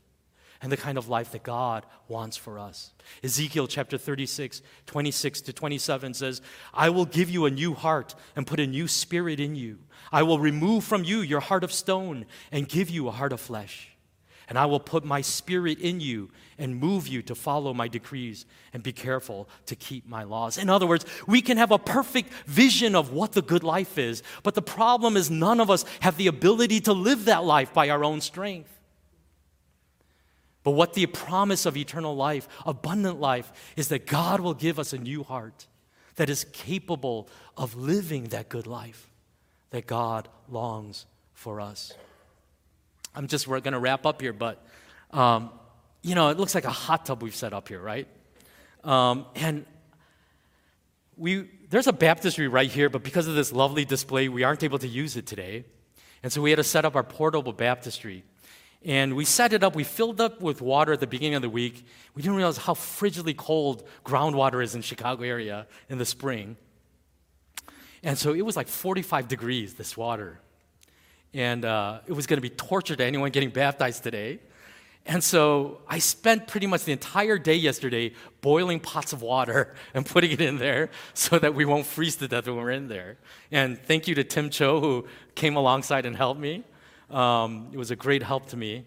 and 0.61 0.71
the 0.71 0.77
kind 0.77 0.97
of 0.97 1.07
life 1.07 1.31
that 1.31 1.43
God 1.43 1.85
wants 2.07 2.37
for 2.37 2.59
us. 2.59 2.93
Ezekiel 3.23 3.67
chapter 3.67 3.97
36, 3.97 4.61
26 4.85 5.41
to 5.41 5.53
27 5.53 6.13
says, 6.13 6.41
I 6.73 6.89
will 6.89 7.05
give 7.05 7.29
you 7.29 7.45
a 7.45 7.51
new 7.51 7.73
heart 7.73 8.15
and 8.35 8.47
put 8.47 8.59
a 8.59 8.67
new 8.67 8.87
spirit 8.87 9.39
in 9.39 9.55
you. 9.55 9.79
I 10.11 10.23
will 10.23 10.39
remove 10.39 10.83
from 10.83 11.03
you 11.03 11.19
your 11.19 11.41
heart 11.41 11.63
of 11.63 11.71
stone 11.71 12.25
and 12.51 12.67
give 12.67 12.89
you 12.89 13.07
a 13.07 13.11
heart 13.11 13.33
of 13.33 13.41
flesh. 13.41 13.91
And 14.49 14.57
I 14.57 14.65
will 14.65 14.79
put 14.79 15.03
my 15.03 15.21
spirit 15.21 15.79
in 15.79 15.99
you 15.99 16.29
and 16.57 16.79
move 16.79 17.07
you 17.07 17.21
to 17.23 17.35
follow 17.35 17.73
my 17.73 17.87
decrees 17.87 18.45
and 18.71 18.81
be 18.81 18.93
careful 18.93 19.49
to 19.65 19.75
keep 19.75 20.07
my 20.07 20.23
laws. 20.23 20.57
In 20.57 20.69
other 20.69 20.87
words, 20.87 21.05
we 21.27 21.41
can 21.41 21.57
have 21.57 21.71
a 21.71 21.77
perfect 21.77 22.31
vision 22.45 22.95
of 22.95 23.11
what 23.11 23.33
the 23.33 23.41
good 23.41 23.63
life 23.63 23.97
is, 23.97 24.23
but 24.43 24.55
the 24.55 24.61
problem 24.61 25.17
is 25.17 25.29
none 25.29 25.59
of 25.59 25.69
us 25.69 25.83
have 25.99 26.15
the 26.15 26.27
ability 26.27 26.79
to 26.81 26.93
live 26.93 27.25
that 27.25 27.43
life 27.43 27.73
by 27.73 27.89
our 27.89 28.05
own 28.05 28.21
strength. 28.21 28.73
But 30.63 30.71
what 30.71 30.93
the 30.93 31.05
promise 31.05 31.65
of 31.65 31.77
eternal 31.77 32.15
life, 32.15 32.47
abundant 32.65 33.19
life, 33.19 33.51
is 33.75 33.89
that 33.89 34.05
God 34.05 34.39
will 34.39 34.53
give 34.53 34.79
us 34.79 34.93
a 34.93 34.97
new 34.97 35.23
heart 35.23 35.67
that 36.15 36.29
is 36.29 36.45
capable 36.51 37.29
of 37.55 37.75
living 37.75 38.25
that 38.25 38.49
good 38.49 38.67
life 38.67 39.09
that 39.69 39.87
God 39.87 40.27
longs 40.49 41.05
for 41.33 41.61
us. 41.61 41.93
I'm 43.15 43.27
just 43.27 43.47
we're 43.47 43.59
going 43.59 43.73
to 43.73 43.79
wrap 43.79 44.05
up 44.05 44.21
here, 44.21 44.33
but 44.33 44.65
um, 45.11 45.51
you 46.03 46.15
know, 46.15 46.29
it 46.29 46.37
looks 46.37 46.55
like 46.55 46.65
a 46.65 46.71
hot 46.71 47.05
tub 47.05 47.23
we've 47.23 47.35
set 47.35 47.53
up 47.53 47.67
here, 47.67 47.81
right? 47.81 48.07
Um, 48.83 49.25
and 49.35 49.65
we 51.17 51.49
there's 51.69 51.87
a 51.87 51.93
baptistry 51.93 52.47
right 52.47 52.69
here, 52.69 52.89
but 52.89 53.03
because 53.03 53.27
of 53.27 53.35
this 53.35 53.51
lovely 53.51 53.83
display, 53.83 54.29
we 54.29 54.43
aren't 54.43 54.63
able 54.63 54.79
to 54.79 54.87
use 54.87 55.17
it 55.17 55.25
today. 55.25 55.65
And 56.23 56.31
so 56.31 56.41
we 56.41 56.51
had 56.51 56.57
to 56.57 56.63
set 56.63 56.85
up 56.85 56.95
our 56.95 57.03
portable 57.03 57.53
baptistry. 57.53 58.23
And 58.85 59.15
we 59.15 59.25
set 59.25 59.53
it 59.53 59.63
up, 59.63 59.75
we 59.75 59.83
filled 59.83 60.21
up 60.21 60.41
with 60.41 60.61
water 60.61 60.93
at 60.93 60.99
the 60.99 61.07
beginning 61.07 61.35
of 61.35 61.41
the 61.41 61.49
week. 61.49 61.85
We 62.15 62.21
didn't 62.21 62.37
realize 62.37 62.57
how 62.57 62.73
frigidly 62.73 63.35
cold 63.35 63.83
groundwater 64.05 64.63
is 64.63 64.75
in 64.75 64.81
Chicago 64.81 65.23
area 65.23 65.67
in 65.89 65.97
the 65.97 66.05
spring. 66.05 66.55
And 68.03 68.17
so 68.17 68.33
it 68.33 68.43
was 68.43 68.55
like 68.55 68.67
45 68.67 69.27
degrees, 69.27 69.73
this 69.73 69.97
water. 69.97 70.39
And 71.33 71.65
uh, 71.65 71.99
it 72.07 72.13
was 72.13 72.25
going 72.25 72.37
to 72.37 72.41
be 72.41 72.49
torture 72.49 72.95
to 72.95 73.03
anyone 73.03 73.31
getting 73.31 73.49
baptized 73.49 74.03
today. 74.03 74.39
And 75.05 75.23
so 75.23 75.79
I 75.87 75.99
spent 75.99 76.47
pretty 76.47 76.67
much 76.67 76.83
the 76.83 76.91
entire 76.91 77.37
day 77.37 77.55
yesterday 77.55 78.11
boiling 78.41 78.81
pots 78.81 79.13
of 79.13 79.21
water 79.21 79.73
and 79.93 80.05
putting 80.05 80.31
it 80.31 80.41
in 80.41 80.57
there 80.57 80.89
so 81.13 81.39
that 81.39 81.55
we 81.55 81.63
won't 81.63 81.85
freeze 81.85 82.17
to 82.17 82.27
death 82.27 82.47
when 82.47 82.57
we're 82.57 82.71
in 82.71 82.89
there. 82.89 83.17
And 83.51 83.77
thank 83.77 84.07
you 84.07 84.15
to 84.15 84.23
Tim 84.23 84.49
Cho 84.49 84.81
who 84.81 85.07
came 85.33 85.55
alongside 85.55 86.05
and 86.05 86.15
helped 86.15 86.41
me. 86.41 86.63
Um, 87.09 87.69
it 87.71 87.77
was 87.77 87.89
a 87.89 87.95
great 87.95 88.21
help 88.21 88.47
to 88.47 88.57
me. 88.57 88.85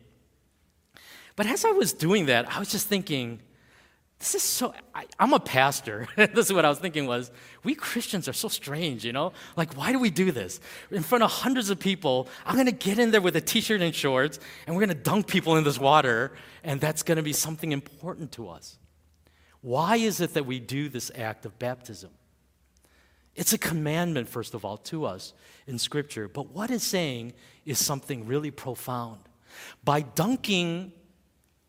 But 1.37 1.47
as 1.47 1.65
I 1.65 1.71
was 1.71 1.95
doing 1.95 2.27
that, 2.27 2.55
I 2.55 2.59
was 2.59 2.71
just 2.71 2.87
thinking, 2.87 3.41
this 4.21 4.35
is 4.35 4.43
so 4.43 4.75
I, 4.95 5.07
am 5.19 5.33
a 5.33 5.41
pastor. 5.41 6.07
This 6.17 6.47
is 6.47 6.53
what 6.53 6.65
i 6.65 6.69
was 6.69 6.79
thinking 6.79 7.07
was 7.07 7.31
we 7.65 7.75
christians 7.75 8.29
are 8.29 8.35
so 8.35 8.49
strange 8.49 9.05
you 9.05 9.13
know? 9.13 9.33
Like 9.57 9.77
why 9.77 9.93
do 9.93 9.99
we 9.99 10.11
do 10.11 10.31
this? 10.31 10.61
In 10.91 11.03
front 11.03 11.25
of 11.25 11.31
hundreds 11.31 11.71
of 11.71 11.81
people 11.81 12.29
i'm 12.47 12.55
going 12.55 12.67
to 12.67 12.73
get 12.73 12.99
in 12.99 13.11
there 13.11 13.23
with 13.23 13.35
a 13.35 13.41
t-shirt 13.41 13.81
and 13.81 13.95
shorts 13.95 14.39
and 14.67 14.77
we're 14.77 14.85
going 14.87 14.97
to 14.97 15.03
dunk 15.03 15.27
people 15.27 15.57
in 15.57 15.65
this 15.65 15.79
water 15.79 16.33
and 16.63 16.81
that's 16.81 17.03
going 17.03 17.17
to 17.17 17.23
be 17.23 17.33
something 17.33 17.73
important 17.73 18.31
to 18.33 18.49
us. 18.51 18.79
Why 19.63 19.97
is 19.97 20.21
it 20.21 20.35
that 20.35 20.45
we 20.45 20.61
do 20.61 20.89
this 20.91 21.11
act 21.17 21.47
of 21.47 21.59
baptism? 21.59 22.11
It's 23.35 23.55
a 23.55 23.59
commandment 23.59 24.29
first 24.29 24.53
of 24.53 24.67
all 24.67 24.77
to 24.77 25.07
us 25.07 25.33
in 25.67 25.79
scripture 25.79 26.29
but 26.29 26.51
what 26.51 26.71
it's 26.71 26.87
saying 26.87 27.33
is 27.65 27.79
something 27.79 28.27
really 28.27 28.51
profound. 28.51 29.21
By 29.83 30.03
dunking 30.03 30.93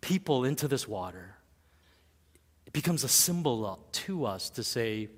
people 0.01 0.43
into 0.43 0.67
this 0.67 0.85
water 0.85 1.37
it 2.71 2.73
becomes 2.73 3.03
a 3.03 3.09
symbol 3.09 3.65
uh, 3.65 3.75
to 3.91 4.25
us 4.25 4.49
to 4.51 4.63
say 4.63 5.09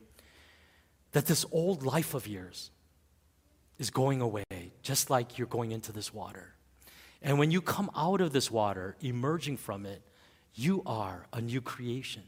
that 1.12 1.28
this 1.28 1.46
old 1.52 1.84
life 1.84 2.16
of 2.16 2.28
yours 2.28 2.72
is 3.78 3.92
going 3.92 4.22
away, 4.22 4.44
just 4.82 5.12
like 5.12 5.38
you're 5.38 5.46
going 5.46 5.72
into 5.72 5.92
this 5.92 6.12
water. 6.12 6.56
And 7.22 7.38
when 7.38 7.52
you 7.52 7.62
come 7.62 7.92
out 7.96 8.22
of 8.22 8.34
this 8.34 8.50
water, 8.50 8.98
emerging 9.02 9.58
from 9.58 9.86
it, 9.86 10.02
you 10.56 10.82
are 10.88 11.28
a 11.32 11.42
new 11.42 11.62
creation 11.62 12.24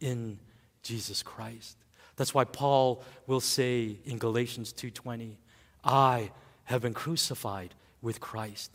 in 0.00 0.38
Jesus 0.84 1.24
Christ. 1.24 1.76
That's 2.14 2.32
why 2.32 2.44
Paul 2.44 3.02
will 3.26 3.40
say 3.40 3.98
in 4.04 4.18
Galatians 4.18 4.72
2:20, 4.72 5.38
I 5.82 6.30
have 6.66 6.82
been 6.82 6.94
crucified 6.94 7.74
with 8.00 8.20
Christ, 8.20 8.70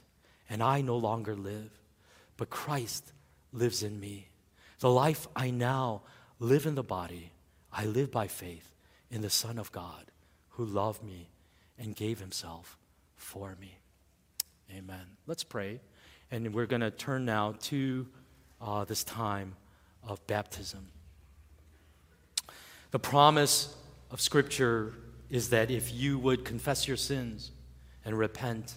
and 0.50 0.62
I 0.62 0.82
no 0.82 0.97
longer 0.97 1.34
live, 1.34 1.71
but 2.36 2.50
Christ 2.50 3.13
lives 3.54 3.84
in 3.84 4.02
me. 4.02 4.27
The 4.80 4.90
life 4.90 5.28
I 5.36 5.50
now 5.50 6.04
live 6.40 6.66
in 6.66 6.76
the 6.76 6.84
body, 6.84 7.32
I 7.72 7.86
live 7.86 8.12
by 8.12 8.28
faith 8.28 8.74
in 9.10 9.22
the 9.22 9.30
Son 9.30 9.58
of 9.58 9.72
God 9.72 10.12
who 10.50 10.66
loved 10.66 11.04
me 11.04 11.30
and 11.78 11.96
gave 11.96 12.20
himself 12.20 12.78
for 13.16 13.56
me. 13.60 13.78
Amen. 14.76 15.06
Let's 15.26 15.44
pray. 15.44 15.80
And 16.32 16.54
we're 16.54 16.66
going 16.66 16.82
to 16.82 16.92
turn 16.92 17.26
now 17.26 17.56
to 17.63 18.08
uh, 18.62 18.84
this 18.86 19.04
time 19.04 19.56
of 20.08 20.26
baptism. 20.28 20.88
The 22.92 23.00
promise 23.00 23.76
of 24.12 24.22
Scripture 24.22 24.94
is 25.30 25.50
that 25.50 25.72
if 25.72 25.94
you 25.94 26.18
would 26.20 26.46
confess 26.46 26.88
your 26.88 26.98
sins 26.98 27.52
and 28.06 28.18
repent 28.18 28.76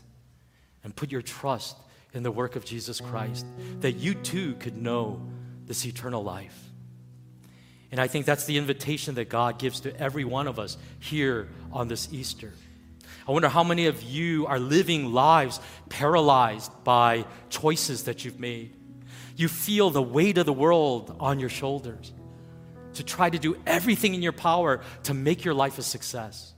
and 0.83 0.95
put 0.95 1.13
your 1.13 1.23
trust 1.23 1.77
in 2.13 2.23
the 2.23 2.31
work 2.31 2.57
of 2.57 2.65
Jesus 2.65 3.01
Christ, 3.01 3.47
that 3.81 3.93
you 3.93 4.15
too 4.15 4.55
could 4.55 4.77
know 4.77 5.21
this 5.71 5.87
eternal 5.87 6.25
life. 6.25 6.59
And 7.93 8.01
I 8.01 8.09
think 8.09 8.27
that's 8.27 8.45
the 8.45 8.59
invitation 8.59 9.15
that 9.15 9.29
God 9.29 9.57
gives 9.57 9.79
to 9.83 9.97
every 10.01 10.25
one 10.25 10.49
of 10.49 10.59
us 10.59 10.77
here 10.99 11.47
on 11.71 11.87
this 11.87 12.13
Easter. 12.13 12.53
I 13.29 13.31
wonder 13.31 13.49
how 13.49 13.63
many 13.63 13.87
of 13.87 14.03
you 14.03 14.49
are 14.49 14.59
living 14.59 15.13
lives 15.13 15.61
paralyzed 15.89 16.73
by 16.83 17.25
choices 17.51 18.03
that 18.05 18.25
you've 18.25 18.41
made. 18.41 18.75
You 19.37 19.47
feel 19.47 19.91
the 19.91 20.03
weight 20.03 20.39
of 20.39 20.47
the 20.47 20.53
world 20.53 21.15
on 21.21 21.39
your 21.39 21.49
shoulders 21.49 22.13
to 22.95 23.05
try 23.05 23.31
to 23.31 23.39
do 23.39 23.57
everything 23.65 24.17
in 24.17 24.23
your 24.23 24.33
power 24.33 24.81
to 25.05 25.15
make 25.15 25.45
your 25.45 25.55
life 25.55 25.79
a 25.79 25.83
success, 25.83 26.53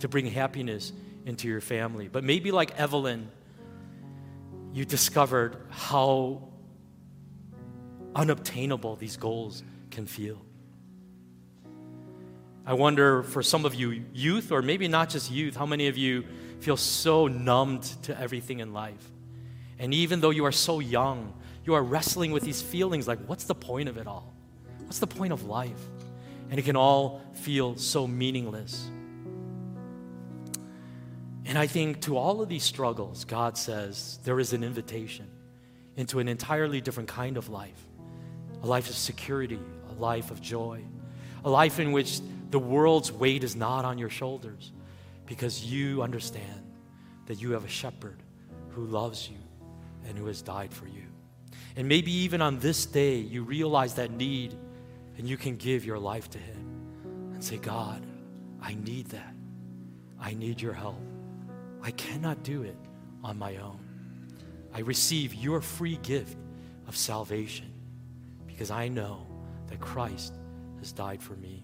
to 0.00 0.08
bring 0.08 0.26
happiness 0.26 0.92
into 1.24 1.48
your 1.48 1.62
family. 1.62 2.08
But 2.08 2.22
maybe, 2.22 2.52
like 2.52 2.78
Evelyn, 2.78 3.30
you 4.74 4.84
discovered 4.84 5.56
how 5.70 6.50
unobtainable 8.16 8.96
these 8.96 9.16
goals 9.16 9.62
can 9.90 10.06
feel. 10.06 10.40
I 12.64 12.72
wonder 12.72 13.22
for 13.22 13.42
some 13.42 13.64
of 13.64 13.74
you, 13.74 14.02
youth, 14.12 14.50
or 14.50 14.62
maybe 14.62 14.88
not 14.88 15.10
just 15.10 15.30
youth, 15.30 15.54
how 15.54 15.66
many 15.66 15.86
of 15.86 15.96
you 15.96 16.24
feel 16.58 16.76
so 16.76 17.28
numbed 17.28 17.84
to 18.04 18.18
everything 18.18 18.58
in 18.58 18.72
life? 18.72 19.10
And 19.78 19.94
even 19.94 20.20
though 20.20 20.30
you 20.30 20.46
are 20.46 20.52
so 20.52 20.80
young, 20.80 21.32
you 21.64 21.74
are 21.74 21.82
wrestling 21.82 22.32
with 22.32 22.42
these 22.42 22.62
feelings 22.62 23.06
like, 23.06 23.20
what's 23.26 23.44
the 23.44 23.54
point 23.54 23.88
of 23.88 23.98
it 23.98 24.06
all? 24.06 24.34
What's 24.84 24.98
the 24.98 25.06
point 25.06 25.32
of 25.32 25.44
life? 25.44 25.78
And 26.50 26.58
it 26.58 26.64
can 26.64 26.76
all 26.76 27.20
feel 27.34 27.76
so 27.76 28.06
meaningless. 28.06 28.90
And 31.44 31.56
I 31.56 31.68
think 31.68 32.00
to 32.02 32.16
all 32.16 32.40
of 32.40 32.48
these 32.48 32.64
struggles, 32.64 33.24
God 33.24 33.56
says 33.56 34.18
there 34.24 34.40
is 34.40 34.52
an 34.52 34.64
invitation 34.64 35.28
into 35.96 36.18
an 36.18 36.26
entirely 36.26 36.80
different 36.80 37.08
kind 37.08 37.36
of 37.36 37.48
life 37.48 37.85
a 38.66 38.68
life 38.68 38.90
of 38.90 38.96
security, 38.96 39.60
a 39.90 39.92
life 39.92 40.32
of 40.32 40.42
joy, 40.42 40.82
a 41.44 41.48
life 41.48 41.78
in 41.78 41.92
which 41.92 42.20
the 42.50 42.58
world's 42.58 43.12
weight 43.12 43.44
is 43.44 43.54
not 43.54 43.84
on 43.84 43.96
your 43.96 44.10
shoulders 44.10 44.72
because 45.24 45.64
you 45.64 46.02
understand 46.02 46.64
that 47.26 47.40
you 47.40 47.52
have 47.52 47.64
a 47.64 47.68
shepherd 47.68 48.24
who 48.70 48.84
loves 48.86 49.30
you 49.30 49.38
and 50.08 50.18
who 50.18 50.26
has 50.26 50.42
died 50.42 50.74
for 50.74 50.88
you. 50.88 51.04
And 51.76 51.86
maybe 51.86 52.10
even 52.10 52.42
on 52.42 52.58
this 52.58 52.86
day, 52.86 53.18
you 53.18 53.44
realize 53.44 53.94
that 53.94 54.10
need 54.10 54.58
and 55.16 55.28
you 55.28 55.36
can 55.36 55.56
give 55.56 55.84
your 55.84 56.00
life 56.00 56.28
to 56.30 56.38
Him 56.38 57.30
and 57.34 57.44
say, 57.44 57.58
God, 57.58 58.04
I 58.60 58.74
need 58.74 59.06
that. 59.10 59.34
I 60.20 60.34
need 60.34 60.60
your 60.60 60.72
help. 60.72 61.00
I 61.82 61.92
cannot 61.92 62.42
do 62.42 62.62
it 62.64 62.76
on 63.22 63.38
my 63.38 63.58
own. 63.58 63.78
I 64.74 64.80
receive 64.80 65.34
your 65.34 65.60
free 65.60 65.98
gift 66.02 66.36
of 66.88 66.96
salvation 66.96 67.75
because 68.56 68.70
I 68.70 68.88
know 68.88 69.26
that 69.66 69.80
Christ 69.80 70.38
has 70.78 70.90
died 70.90 71.22
for 71.22 71.36
me. 71.36 71.62